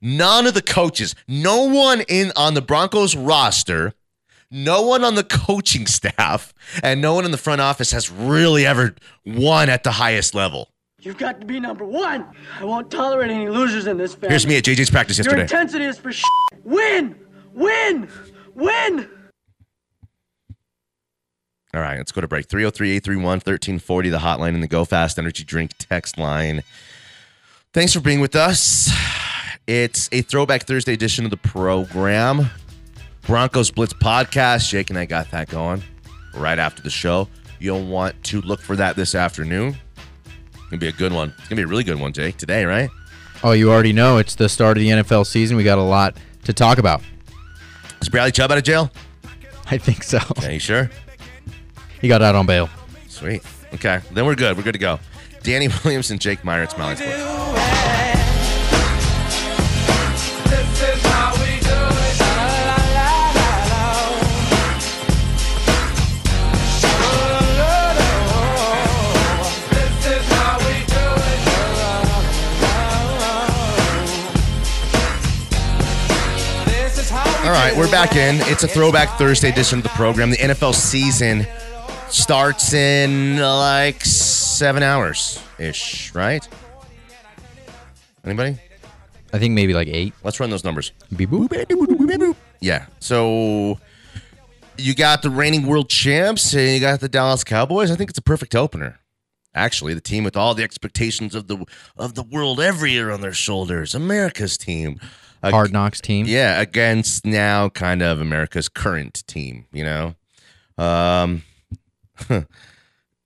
[0.01, 3.93] None of the coaches, no one in on the Broncos roster,
[4.51, 8.65] no one on the coaching staff, and no one in the front office has really
[8.65, 10.69] ever won at the highest level.
[11.01, 12.25] You've got to be number one.
[12.59, 14.29] I won't tolerate any losers in this family.
[14.29, 15.37] Here's me at JJ's practice yesterday.
[15.37, 16.23] Your intensity is for sh-
[16.63, 17.15] win,
[17.53, 18.07] win,
[18.53, 19.09] win.
[21.75, 22.47] All right, let's go to break.
[22.47, 26.63] 303 831 1340, the hotline and the Go Fast Energy Drink text line.
[27.73, 28.89] Thanks for being with us.
[29.67, 32.49] It's a Throwback Thursday edition of the program.
[33.23, 34.69] Broncos Blitz podcast.
[34.69, 35.83] Jake and I got that going
[36.33, 37.27] right after the show.
[37.59, 39.75] You'll want to look for that this afternoon.
[40.53, 41.33] It's going to be a good one.
[41.37, 42.89] It's going to be a really good one, Jake, today, right?
[43.43, 45.57] Oh, you already know it's the start of the NFL season.
[45.57, 47.01] We got a lot to talk about.
[48.01, 48.91] Is Bradley Chubb out of jail?
[49.65, 50.19] I think so.
[50.37, 50.89] Okay, you sure?
[52.01, 52.69] He got out on bail.
[53.07, 53.43] Sweet.
[53.73, 54.57] Okay, then we're good.
[54.57, 54.99] We're good to go.
[55.43, 56.95] Danny Williams and Jake Meyer at Smiley.
[77.45, 78.37] All right, we're back in.
[78.51, 80.31] It's a throwback Thursday edition of the program.
[80.31, 81.45] The NFL season
[82.15, 86.47] starts in like seven hours ish, right?
[88.23, 88.57] Anybody?
[89.33, 90.13] I think maybe like eight.
[90.23, 90.91] Let's run those numbers.
[91.15, 92.35] Beep boop.
[92.61, 92.85] Yeah.
[92.99, 93.79] So
[94.77, 97.91] you got the reigning world champs and you got the Dallas Cowboys.
[97.91, 98.99] I think it's a perfect opener.
[99.53, 101.65] Actually, the team with all the expectations of the
[101.97, 103.93] of the world every year on their shoulders.
[103.95, 104.99] America's team.
[105.43, 106.25] Ag- Hard knocks team.
[106.25, 110.15] yeah, against now kind of America's current team, you know.
[110.77, 111.43] Um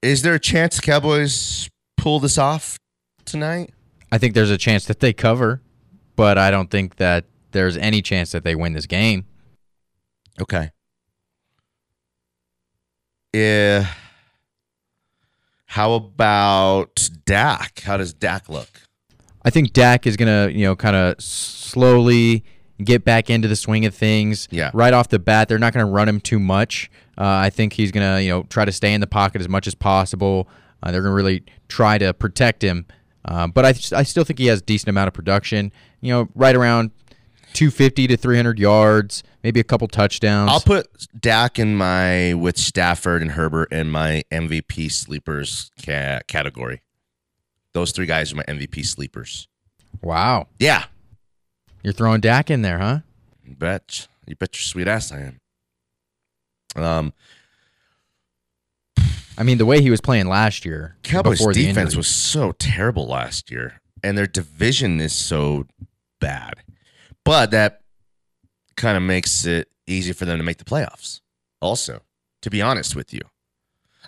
[0.02, 2.78] is there a chance the Cowboys pull this off
[3.24, 3.72] tonight?
[4.12, 5.62] I think there's a chance that they cover,
[6.16, 9.26] but I don't think that there's any chance that they win this game.
[10.40, 10.70] Okay.
[13.32, 13.86] Yeah.
[15.66, 17.80] How about Dak?
[17.80, 18.68] How does Dak look?
[19.44, 22.44] I think Dak is gonna, you know, kind of slowly
[22.82, 24.48] get back into the swing of things.
[24.50, 24.70] Yeah.
[24.74, 26.90] Right off the bat, they're not gonna run him too much.
[27.20, 29.66] Uh, I think he's gonna, you know, try to stay in the pocket as much
[29.66, 30.48] as possible.
[30.82, 32.86] Uh, they're gonna really try to protect him.
[33.26, 33.68] Uh, but I,
[33.98, 35.70] I still think he has a decent amount of production.
[36.00, 36.92] You know, right around
[37.52, 40.50] 250 to 300 yards, maybe a couple touchdowns.
[40.50, 40.86] I'll put
[41.20, 46.80] Dak in my with Stafford and Herbert in my MVP sleepers ca- category.
[47.74, 49.46] Those three guys are my MVP sleepers.
[50.00, 50.48] wow.
[50.58, 50.84] Yeah,
[51.82, 53.00] You're throwing Dak in there, huh?
[53.44, 54.08] you bet.
[54.26, 55.39] You bet your sweet ass I am.
[56.76, 57.12] Um,
[59.38, 63.50] I mean, the way he was playing last year, Cowboys defense was so terrible last
[63.50, 65.66] year, and their division is so
[66.20, 66.54] bad.
[67.24, 67.80] But that
[68.76, 71.20] kind of makes it easy for them to make the playoffs.
[71.60, 72.02] Also,
[72.42, 73.20] to be honest with you,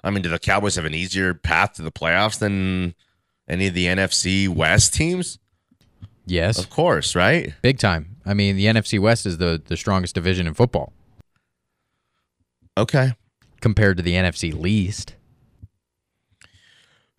[0.05, 2.95] I mean, do the Cowboys have an easier path to the playoffs than
[3.49, 5.39] any of the NFC West teams?
[6.27, 7.55] yes, Of course, right?
[7.63, 8.17] big time.
[8.27, 10.93] I mean, the NFC West is the the strongest division in football
[12.77, 13.13] Okay.
[13.61, 15.15] compared to the NFC least.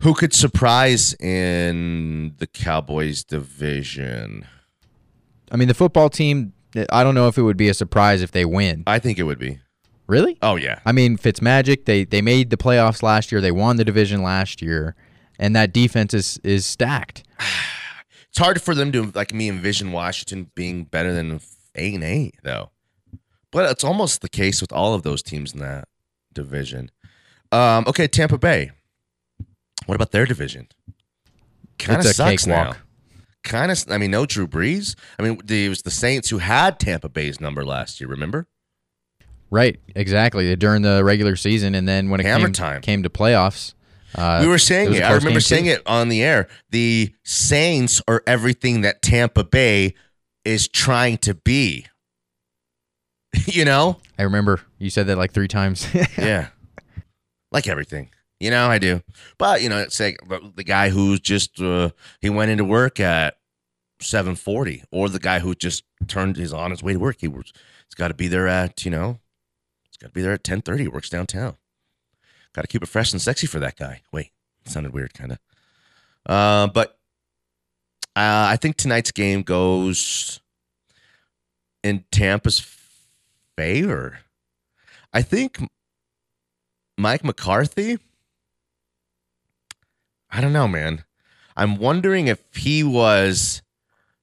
[0.02, 4.46] Who could surprise in the Cowboys division?
[5.50, 6.52] I mean, the football team.
[6.90, 8.82] I don't know if it would be a surprise if they win.
[8.86, 9.60] I think it would be.
[10.08, 10.36] Really?
[10.42, 10.80] Oh yeah.
[10.84, 11.84] I mean, Fitzmagic.
[11.84, 13.40] They they made the playoffs last year.
[13.40, 14.96] They won the division last year,
[15.38, 17.22] and that defense is is stacked.
[18.28, 21.40] It's hard for them to like me envision Washington being better than
[21.76, 22.70] eight and eight though.
[23.54, 25.88] But it's almost the case with all of those teams in that
[26.32, 26.90] division.
[27.52, 28.72] Um, okay, Tampa Bay.
[29.86, 30.68] What about their division?
[31.78, 32.74] Kind of sucks now.
[33.44, 33.84] Kind of.
[33.88, 34.96] I mean, no Drew Brees.
[35.18, 38.08] I mean, it was the Saints who had Tampa Bay's number last year.
[38.08, 38.48] Remember?
[39.50, 40.56] Right, exactly.
[40.56, 42.80] During the regular season, and then when it Hammer came, time.
[42.80, 43.74] came to playoffs,
[44.16, 45.00] uh, we were saying it.
[45.00, 45.72] a I remember saying too.
[45.72, 46.48] it on the air.
[46.70, 49.94] The Saints are everything that Tampa Bay
[50.44, 51.86] is trying to be.
[53.46, 53.98] you know?
[54.18, 55.86] I remember you said that like three times.
[56.18, 56.48] yeah.
[57.50, 58.10] Like everything.
[58.40, 59.02] You know, I do.
[59.38, 60.18] But, you know, it's like
[60.56, 63.38] the guy who's just, uh, he went into work at
[64.00, 67.16] 740 or the guy who just turned his on his way to work.
[67.20, 67.52] He was,
[67.86, 69.20] he's got to be there at, you know,
[69.84, 70.88] he's got to be there at 1030.
[70.88, 71.56] Works downtown.
[72.52, 74.02] Got to keep it fresh and sexy for that guy.
[74.12, 74.30] Wait,
[74.64, 75.38] it sounded weird, kind of.
[76.26, 76.98] Uh, but
[78.16, 80.40] uh, I think tonight's game goes
[81.82, 82.58] in Tampa's
[83.56, 84.20] favor.
[85.12, 85.58] I think
[86.98, 87.98] Mike McCarthy.
[90.30, 91.04] I don't know, man.
[91.56, 93.62] I'm wondering if he was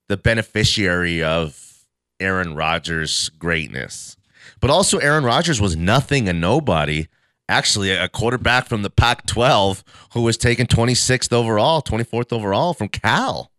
[0.10, 1.86] the beneficiary of
[2.20, 4.18] Aaron Rodgers' greatness.
[4.60, 7.08] But also, Aaron Rodgers was nothing and nobody.
[7.48, 12.90] Actually, a quarterback from the Pac 12 who was taken 26th overall, 24th overall from
[12.90, 13.52] Cal,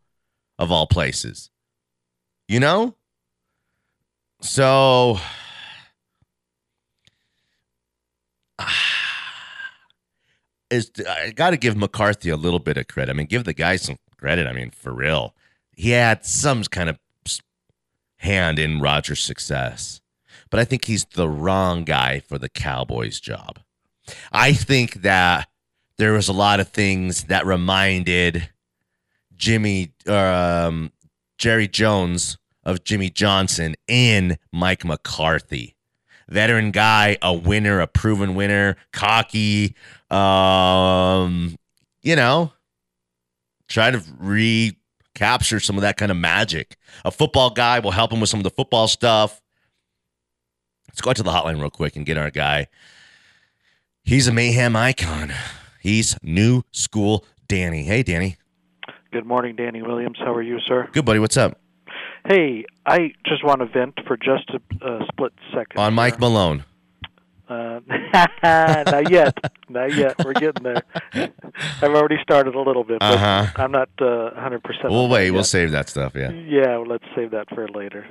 [0.58, 1.50] of all places.
[2.48, 2.94] You know?
[4.40, 5.18] So.
[10.70, 13.12] Is I got to give McCarthy a little bit of credit.
[13.12, 14.46] I mean, give the guy some credit.
[14.46, 15.34] I mean, for real,
[15.76, 16.98] he had some kind of
[18.16, 20.00] hand in Rodgers' success,
[20.48, 23.58] but I think he's the wrong guy for the Cowboys job.
[24.32, 25.48] I think that
[25.98, 28.48] there was a lot of things that reminded
[29.36, 30.92] Jimmy, um,
[31.36, 35.74] Jerry Jones of Jimmy Johnson in Mike McCarthy.
[36.32, 39.76] Veteran guy, a winner, a proven winner, cocky,
[40.10, 41.54] um,
[42.02, 42.52] you know,
[43.68, 46.76] try to recapture some of that kind of magic.
[47.04, 49.40] A football guy will help him with some of the football stuff.
[50.88, 52.68] Let's go out to the hotline real quick and get our guy.
[54.04, 55.32] He's a mayhem icon.
[55.80, 57.84] He's new school Danny.
[57.84, 58.36] Hey, Danny.
[59.12, 60.18] Good morning, Danny Williams.
[60.18, 60.88] How are you, sir?
[60.92, 61.18] Good, buddy.
[61.18, 61.61] What's up?
[62.26, 64.50] Hey, I just want to vent for just
[64.80, 65.80] a, split second.
[65.80, 66.64] On Mike Malone.
[67.48, 67.80] Uh,
[68.42, 69.36] not yet.
[69.68, 70.14] Not yet.
[70.24, 70.82] We're getting there.
[71.12, 73.46] I've already started a little bit, but Uh-huh.
[73.56, 74.60] I'm not uh, 100%.
[74.84, 75.30] We'll wait.
[75.32, 76.14] We'll save that stuff.
[76.14, 76.30] Yeah.
[76.30, 78.06] Yeah, well, let's save that for later.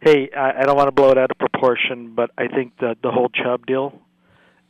[0.00, 2.98] Hey, I, I don't want to blow it out of proportion, but I think that
[3.02, 4.00] the whole Chubb deal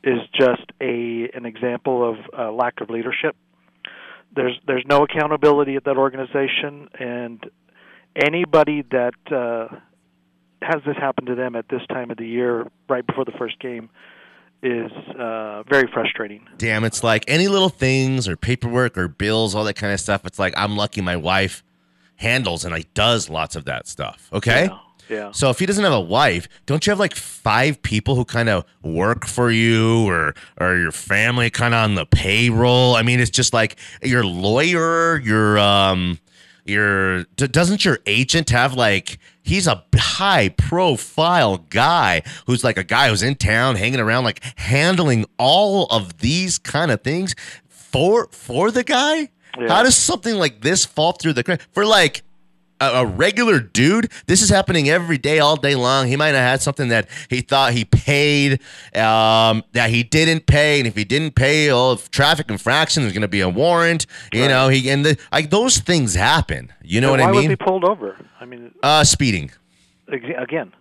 [0.02, 3.34] is just a an example of uh, lack of leadership.
[4.34, 7.44] There's there's no accountability at that organization, and
[8.16, 9.68] anybody that uh,
[10.62, 13.58] has this happen to them at this time of the year, right before the first
[13.60, 13.90] game,
[14.62, 16.46] is uh, very frustrating.
[16.56, 20.24] Damn, it's like any little things or paperwork or bills, all that kind of stuff.
[20.24, 21.62] It's like I'm lucky my wife
[22.16, 24.30] handles and like does lots of that stuff.
[24.32, 24.70] Okay.
[25.10, 25.32] Yeah.
[25.32, 28.48] So if he doesn't have a wife, don't you have like five people who kind
[28.48, 32.96] of work for you or or your family kind of on the payroll?
[32.96, 36.18] I mean, it's just like your lawyer, your um
[36.64, 42.84] your d- doesn't your agent have like he's a high profile guy who's like a
[42.84, 47.34] guy who's in town hanging around like handling all of these kind of things
[47.68, 49.28] for for the guy?
[49.68, 52.22] How does something like this fall through the crack for like
[52.92, 56.06] a, regular dude, this is happening every day, all day long.
[56.08, 58.60] He might have had something that he thought he paid,
[58.94, 63.12] um, that he didn't pay, and if he didn't pay, oh, if traffic infraction, there's
[63.12, 64.06] going to be a warrant.
[64.32, 66.72] You know, he and the, like those things happen.
[66.82, 67.50] You know And what why I was mean?
[67.50, 68.16] he pulled over?
[68.40, 69.50] I mean, uh, speeding.
[70.08, 70.72] again.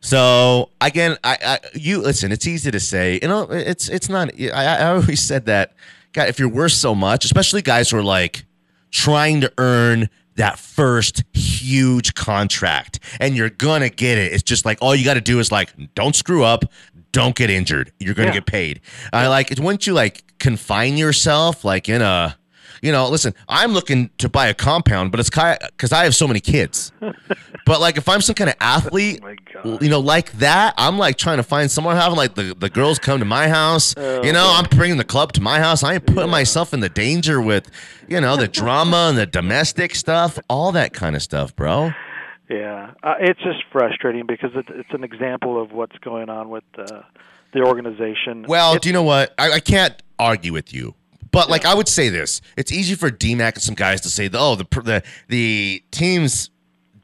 [0.00, 2.32] So again, I, I you listen.
[2.32, 3.18] It's easy to say.
[3.22, 4.30] You know, it's it's not.
[4.40, 5.74] I, I always said that.
[6.12, 8.46] God, if you're worth so much, especially guys who are like
[8.90, 14.32] trying to earn that first huge contract, and you're gonna get it.
[14.32, 16.64] It's just like all you got to do is like, don't screw up,
[17.12, 17.92] don't get injured.
[17.98, 18.34] You're gonna Yeah.
[18.34, 18.80] get paid.
[19.12, 19.50] I like.
[19.58, 22.36] Wouldn't you like confine yourself like in a
[22.82, 26.26] you know, listen, I'm looking to buy a compound, but it's because I have so
[26.26, 26.92] many kids.
[27.66, 29.22] but like, if I'm some kind of athlete,
[29.80, 32.98] you know, like that, I'm like trying to find someone having like the, the girls
[32.98, 33.94] come to my house.
[33.96, 35.82] you know, I'm bringing the club to my house.
[35.82, 37.70] I ain't putting myself in the danger with,
[38.08, 41.92] you know, the drama and the domestic stuff, all that kind of stuff, bro.
[42.48, 46.64] Yeah, uh, it's just frustrating because it, it's an example of what's going on with
[46.78, 47.02] uh,
[47.52, 48.44] the organization.
[48.46, 49.34] Well, do you know what?
[49.36, 50.94] I, I can't argue with you.
[51.30, 54.28] But like I would say this, it's easy for DMAC and some guys to say,
[54.32, 56.50] "Oh, the the the team's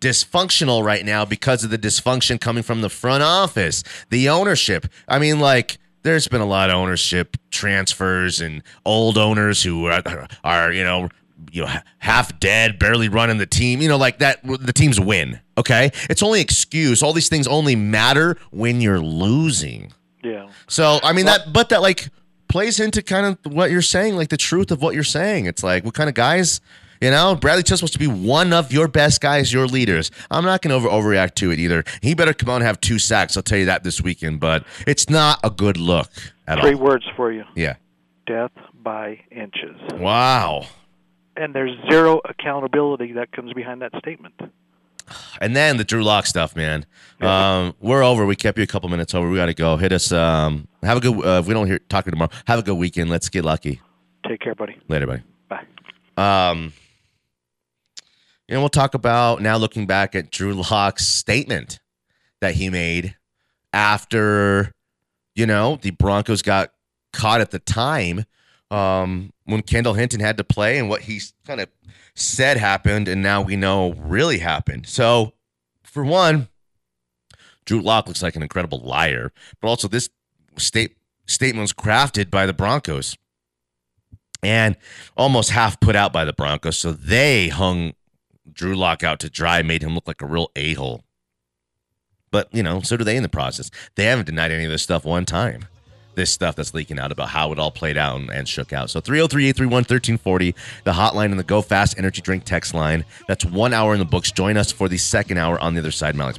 [0.01, 5.18] dysfunctional right now because of the dysfunction coming from the front office, the ownership." I
[5.18, 10.73] mean, like there's been a lot of ownership transfers and old owners who are, are
[10.73, 11.09] you know
[11.51, 13.81] you know half dead, barely running the team.
[13.81, 14.41] You know, like that.
[14.45, 15.41] The teams win.
[15.59, 17.03] Okay, it's only excuse.
[17.03, 19.93] All these things only matter when you're losing.
[20.23, 20.49] Yeah.
[20.68, 22.09] So I mean that, but that like
[22.53, 25.46] plays into kind of what you're saying, like the truth of what you're saying.
[25.46, 26.61] It's like what kind of guys,
[27.00, 27.34] you know?
[27.34, 30.11] Bradley Chubb's supposed to be one of your best guys, your leaders.
[30.30, 31.82] I'm not going to over overreact to it either.
[32.03, 33.36] He better come out and have two sacks.
[33.38, 34.38] I'll tell you that this weekend.
[34.40, 36.11] But it's not a good look
[36.46, 36.80] at Three all.
[36.80, 37.76] words for you: Yeah.
[38.26, 39.76] death by inches.
[39.94, 40.66] Wow.
[41.36, 44.34] And there's zero accountability that comes behind that statement.
[45.40, 46.86] And then the Drew Lock stuff, man.
[47.20, 48.26] Um, we're over.
[48.26, 49.28] We kept you a couple minutes over.
[49.28, 49.76] We got to go.
[49.76, 50.10] Hit us.
[50.12, 51.14] Um, have a good.
[51.24, 53.10] Uh, if we don't hear talking tomorrow, have a good weekend.
[53.10, 53.80] Let's get lucky.
[54.26, 54.76] Take care, buddy.
[54.88, 55.22] Later, buddy.
[55.48, 55.66] Bye.
[56.16, 56.72] Um,
[58.52, 61.80] know, we'll talk about now looking back at Drew Lock's statement
[62.40, 63.16] that he made
[63.72, 64.72] after,
[65.34, 66.72] you know, the Broncos got
[67.12, 68.24] caught at the time
[68.70, 71.68] um, when Kendall Hinton had to play and what he kind of
[72.14, 74.86] said happened, and now we know really happened.
[74.86, 75.32] So,
[75.82, 76.48] for one,
[77.64, 80.08] Drew Lock looks like an incredible liar, but also this
[80.56, 80.96] state
[81.26, 83.16] statement was crafted by the Broncos
[84.42, 84.76] and
[85.16, 86.78] almost half put out by the Broncos.
[86.78, 87.94] So they hung
[88.52, 91.04] Drew Lock out to dry, made him look like a real a hole.
[92.30, 93.70] But, you know, so do they in the process.
[93.94, 95.66] They haven't denied any of this stuff one time.
[96.14, 98.90] This stuff that's leaking out about how it all played out and, shook out.
[98.90, 100.54] So 303 831 1340,
[100.84, 103.04] the hotline and the Go Fast Energy Drink text line.
[103.28, 104.30] That's one hour in the books.
[104.30, 106.18] Join us for the second hour on the other side.
[106.18, 106.38] Alex.